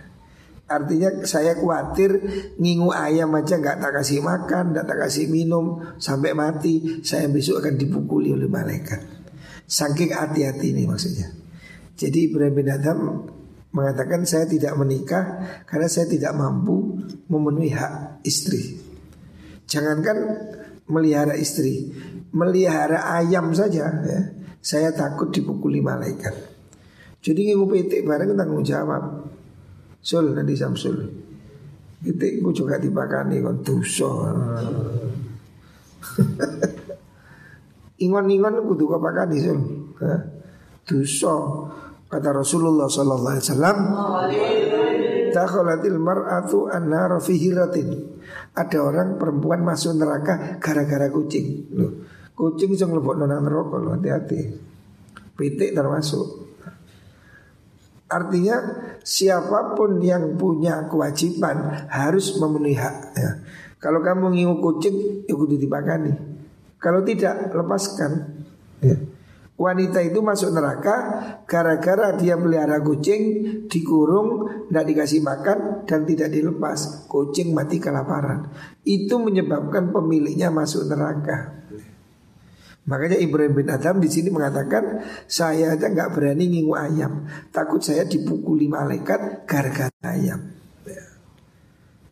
Artinya 0.69 1.25
saya 1.27 1.53
khawatir 1.57 2.11
ngingu 2.57 2.89
ayam 2.93 3.29
aja 3.35 3.59
nggak 3.59 3.83
tak 3.83 3.91
kasih 3.99 4.23
makan, 4.23 4.73
nggak 4.73 4.85
tak 4.87 4.97
kasih 5.05 5.27
minum 5.27 5.81
sampai 5.99 6.31
mati, 6.33 7.03
saya 7.03 7.27
besok 7.27 7.61
akan 7.61 7.75
dipukuli 7.77 8.31
oleh 8.31 8.47
malaikat. 8.47 9.01
Saking 9.67 10.15
hati-hati 10.15 10.73
ini 10.73 10.87
maksudnya. 10.87 11.29
Jadi 11.93 12.31
Ibrahim 12.31 12.55
bin 12.57 12.67
Adham 12.73 12.99
mengatakan 13.73 14.21
saya 14.23 14.45
tidak 14.45 14.77
menikah 14.77 15.41
karena 15.65 15.89
saya 15.89 16.05
tidak 16.05 16.31
mampu 16.37 17.01
memenuhi 17.27 17.73
hak 17.73 18.21
istri. 18.21 18.77
Jangankan 19.65 20.17
melihara 20.85 21.33
istri, 21.33 21.89
melihara 22.29 23.17
ayam 23.17 23.49
saja 23.57 23.89
ya, 24.05 24.19
saya 24.61 24.93
takut 24.93 25.33
dipukuli 25.33 25.81
malaikat. 25.81 26.53
Jadi 27.23 27.49
ngimu 27.49 27.65
petik 27.71 28.05
bareng 28.05 28.37
tanggung 28.37 28.61
jawab. 28.61 29.25
Sul 30.03 30.35
nanti 30.35 30.59
Samsul. 30.59 31.07
Petik 32.03 32.43
gue 32.43 32.51
juga 32.51 32.75
dipakani 32.75 33.39
kon 33.39 33.63
dosa. 33.63 34.11
Ingon-ingon 38.03 38.59
kudu 38.67 38.91
kau 38.91 38.99
sul. 39.39 39.59
Dosa. 40.83 41.35
Kata 42.13 42.29
Rasulullah 42.29 42.85
sallallahu 42.85 43.33
alaihi 43.33 43.45
wasallam, 43.49 43.77
"Dakhalatil 45.33 45.97
mar'atu 45.97 46.69
an-nar 46.69 47.17
fi 47.17 47.41
hiratin." 47.41 47.89
Ada 48.53 48.77
orang 48.85 49.17
perempuan 49.17 49.65
masuk 49.65 49.97
neraka 49.97 50.61
gara-gara 50.61 51.09
kucing. 51.09 51.73
Loh, 51.73 52.05
kucing 52.37 52.69
bisa 52.69 52.85
ngelebok 52.85 53.17
nang 53.17 53.41
neraka 53.41 53.81
loh, 53.81 53.97
hati-hati. 53.97 54.39
Pitik 55.33 55.73
termasuk. 55.73 56.45
Artinya 58.13 58.61
siapa 59.01 59.73
pun 59.73 59.97
yang 59.97 60.37
punya 60.37 60.85
kewajiban 60.85 61.89
harus 61.89 62.37
memenuhi 62.37 62.77
hak 62.77 62.97
ya. 63.17 63.31
Kalau 63.81 64.05
kamu 64.05 64.37
ngingu 64.37 64.61
kucing, 64.61 65.25
ya 65.25 65.33
kudu 65.33 65.57
dipakani. 65.57 66.13
Kalau 66.77 67.01
tidak, 67.01 67.49
lepaskan. 67.57 68.37
Ya. 68.85 69.01
Wanita 69.53 70.01
itu 70.01 70.17
masuk 70.25 70.49
neraka 70.49 70.95
gara-gara 71.45 72.17
dia 72.17 72.33
melihara 72.33 72.81
kucing, 72.81 73.21
dikurung, 73.69 74.49
tidak 74.65 74.85
dikasih 74.89 75.21
makan 75.21 75.85
dan 75.85 76.09
tidak 76.09 76.33
dilepas. 76.33 77.05
Kucing 77.05 77.53
mati 77.53 77.77
kelaparan. 77.77 78.49
Itu 78.81 79.21
menyebabkan 79.21 79.93
pemiliknya 79.93 80.49
masuk 80.49 80.89
neraka. 80.89 81.63
Makanya 82.83 83.15
Ibrahim 83.15 83.53
bin 83.55 83.69
Adam 83.69 84.01
di 84.03 84.09
sini 84.11 84.27
mengatakan 84.27 85.05
saya 85.29 85.77
aja 85.77 85.87
nggak 85.87 86.11
berani 86.11 86.51
ngingu 86.51 86.75
ayam, 86.75 87.23
takut 87.53 87.79
saya 87.79 88.03
dipukuli 88.03 88.67
malaikat 88.67 89.47
gara-gara 89.47 89.93
ayam. 90.03 90.51
Ya. 90.83 91.05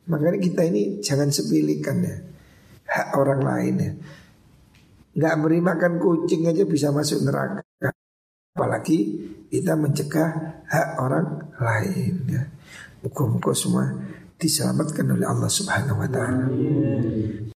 Makanya 0.08 0.40
kita 0.40 0.64
ini 0.64 1.04
jangan 1.04 1.28
sepilikan 1.28 2.00
ya 2.06 2.16
hak 2.92 3.08
orang 3.16 3.42
lain 3.44 3.76
ya 3.80 3.92
nggak 5.12 5.36
beri 5.44 5.60
makan 5.60 6.00
kucing 6.00 6.48
aja 6.48 6.64
bisa 6.64 6.92
masuk 6.92 7.24
neraka. 7.28 7.64
Apalagi 8.52 8.98
kita 9.48 9.80
mencegah 9.80 10.64
hak 10.68 10.88
orang 11.00 11.56
lain 11.60 12.14
ya. 12.28 12.44
Muka-muka 13.02 13.56
semua 13.56 13.90
diselamatkan 14.38 15.08
oleh 15.08 15.26
Allah 15.26 15.52
Subhanahu 15.52 16.02
wa 16.02 16.10
taala. 16.10 16.46